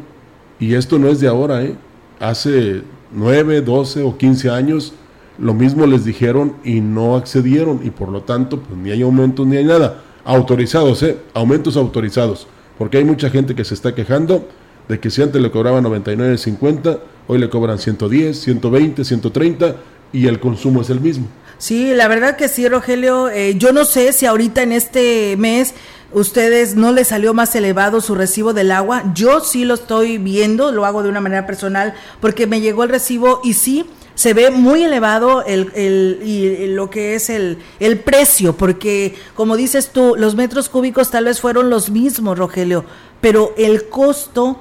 [0.60, 1.76] y esto no es de ahora, ¿eh?
[2.20, 2.82] hace
[3.14, 4.94] 9, 12 o 15 años
[5.40, 9.48] lo mismo les dijeron y no accedieron y por lo tanto pues ni hay aumentos
[9.48, 10.02] ni hay nada.
[10.26, 11.18] Autorizados, ¿eh?
[11.34, 12.46] Aumentos autorizados.
[12.78, 14.48] Porque hay mucha gente que se está quejando
[14.88, 19.76] de que si antes le cobraban 99.50, hoy le cobran 110, 120, 130
[20.12, 21.28] y el consumo es el mismo.
[21.58, 23.30] Sí, la verdad que sí, Rogelio.
[23.30, 25.74] Eh, yo no sé si ahorita en este mes
[26.12, 29.04] ustedes no les salió más elevado su recibo del agua.
[29.14, 32.90] Yo sí lo estoy viendo, lo hago de una manera personal porque me llegó el
[32.90, 33.86] recibo y sí
[34.16, 39.56] se ve muy elevado el, el, y lo que es el, el precio, porque como
[39.56, 42.84] dices tú, los metros cúbicos tal vez fueron los mismos, Rogelio,
[43.22, 44.60] pero el costo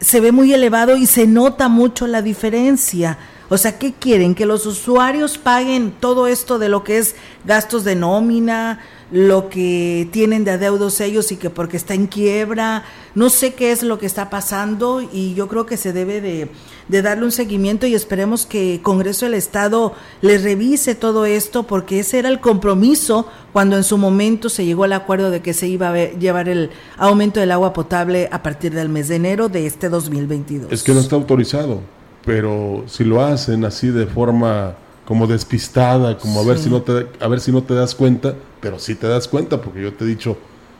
[0.00, 3.18] se ve muy elevado y se nota mucho la diferencia.
[3.48, 4.34] O sea, ¿qué quieren?
[4.34, 7.14] Que los usuarios paguen todo esto de lo que es
[7.44, 8.80] gastos de nómina,
[9.10, 12.84] lo que tienen de adeudos ellos y que porque está en quiebra,
[13.14, 17.02] no sé qué es lo que está pasando y yo creo que se debe de,
[17.02, 22.18] darle un seguimiento y esperemos que Congreso del Estado le revise todo esto porque ese
[22.18, 25.90] era el compromiso cuando en su momento se llegó al acuerdo de que se iba
[25.90, 29.88] a llevar el aumento del agua potable a partir del mes de enero de este
[29.88, 30.72] 2022.
[30.72, 31.80] Es que no está autorizado
[32.26, 34.74] pero si lo hacen así de forma
[35.06, 38.34] como despistada, como a ver si no te a ver si no te das cuenta,
[38.60, 40.36] pero sí te das cuenta porque yo te he dicho,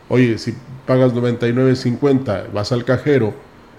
[0.09, 0.55] "Oye, si
[0.87, 3.35] pagas 99.50, vas al cajero,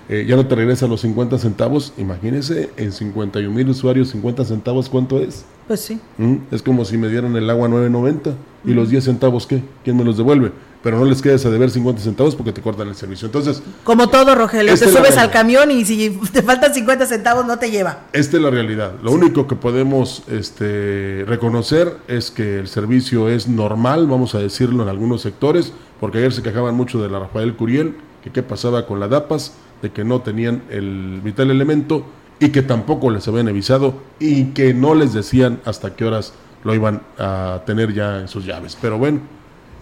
[0.10, 4.88] eh, ya no te regresa los 50 centavos, imagínese en 51 mil usuarios 50 centavos,
[4.88, 5.46] ¿cuánto es?
[5.68, 6.00] Pues sí.
[6.18, 6.36] ¿Mm?
[6.52, 8.34] Es como si me dieran el agua 9.90
[8.64, 9.62] y los 10 centavos, ¿qué?
[9.84, 10.52] ¿Quién me los devuelve?
[10.84, 13.26] Pero no les quedes a deber 50 centavos porque te cortan el servicio.
[13.26, 17.58] Entonces, como todo, Rogelio, te subes al camión y si te faltan 50 centavos no
[17.60, 18.06] te lleva.
[18.14, 18.94] Esta es la realidad.
[19.02, 24.84] Lo único que podemos este, reconocer es que el servicio es normal, vamos a decirlo
[24.84, 28.86] en algunos sectores, porque ayer se quejaban mucho de la Rafael Curiel, que qué pasaba
[28.86, 32.06] con la DAPAS, de que no tenían el vital elemento
[32.40, 36.74] y que tampoco les habían avisado y que no les decían hasta qué horas lo
[36.74, 38.78] iban a tener ya en sus llaves.
[38.80, 39.22] Pero bueno,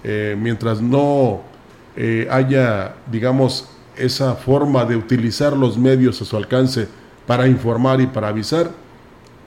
[0.08, 1.42] eh, mientras no
[1.96, 6.88] eh, haya, digamos, esa forma de utilizar los medios a su alcance
[7.26, 8.70] para informar y para avisar,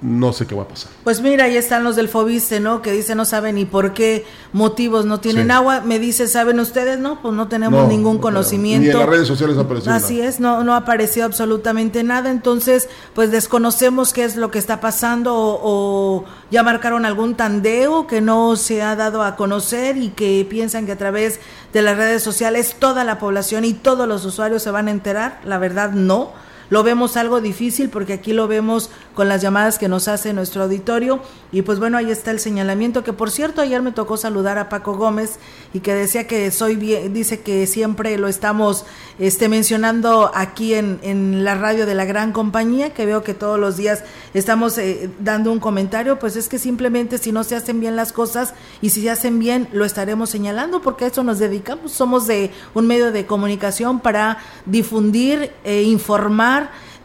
[0.00, 0.90] no sé qué va a pasar.
[1.02, 2.82] Pues mira, ahí están los del Fobiste, ¿no?
[2.82, 5.50] Que dice no saben ni por qué motivos no tienen Sí.
[5.52, 5.80] agua.
[5.80, 6.98] Me dice, ¿saben ustedes?
[6.98, 8.84] No, pues no tenemos No, ningún no, conocimiento.
[8.86, 13.30] Ni en las redes sociales apareció Así es, no, no apareció absolutamente nada, entonces pues
[13.30, 18.56] desconocemos qué es lo que está pasando o, o ya marcaron algún tandeo que no
[18.56, 21.40] se ha dado a conocer y que piensan que a través
[21.72, 25.40] de las redes sociales toda la población y todos los usuarios se van a enterar,
[25.44, 26.46] la verdad no.
[26.70, 30.64] Lo vemos algo difícil porque aquí lo vemos con las llamadas que nos hace nuestro
[30.64, 31.20] auditorio.
[31.50, 34.68] Y pues bueno, ahí está el señalamiento que por cierto ayer me tocó saludar a
[34.68, 35.38] Paco Gómez
[35.72, 38.84] y que decía que soy bien, dice que siempre lo estamos
[39.18, 43.58] este mencionando aquí en, en la radio de la gran compañía, que veo que todos
[43.58, 44.04] los días
[44.34, 48.12] estamos eh, dando un comentario, pues es que simplemente si no se hacen bien las
[48.12, 52.26] cosas y si se hacen bien lo estaremos señalando porque a eso nos dedicamos, somos
[52.26, 56.57] de un medio de comunicación para difundir, e informar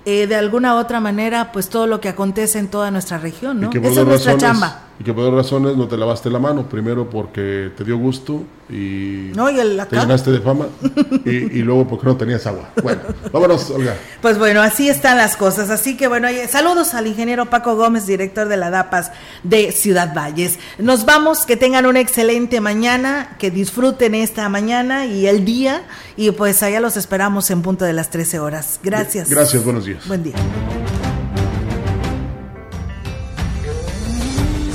[0.05, 3.61] eh, de alguna u otra manera pues todo lo que acontece en toda nuestra región,
[3.61, 3.69] ¿no?
[3.87, 4.79] Esa es nuestra razones- chamba.
[5.03, 6.69] Y que por dos razones no te lavaste la mano.
[6.69, 10.67] Primero porque te dio gusto y, No, y el te llenaste de fama.
[11.25, 12.69] y, y luego porque no tenías agua.
[12.81, 13.01] Bueno,
[13.31, 13.95] vámonos, Olga.
[14.21, 15.69] Pues bueno, así están las cosas.
[15.69, 19.11] Así que bueno, saludos al ingeniero Paco Gómez, director de la DAPAS
[19.43, 20.59] de Ciudad Valles.
[20.77, 25.83] Nos vamos, que tengan una excelente mañana, que disfruten esta mañana y el día.
[26.15, 28.79] Y pues allá los esperamos en punto de las 13 horas.
[28.83, 29.29] Gracias.
[29.29, 30.07] Gracias, buenos días.
[30.07, 30.35] Buen día.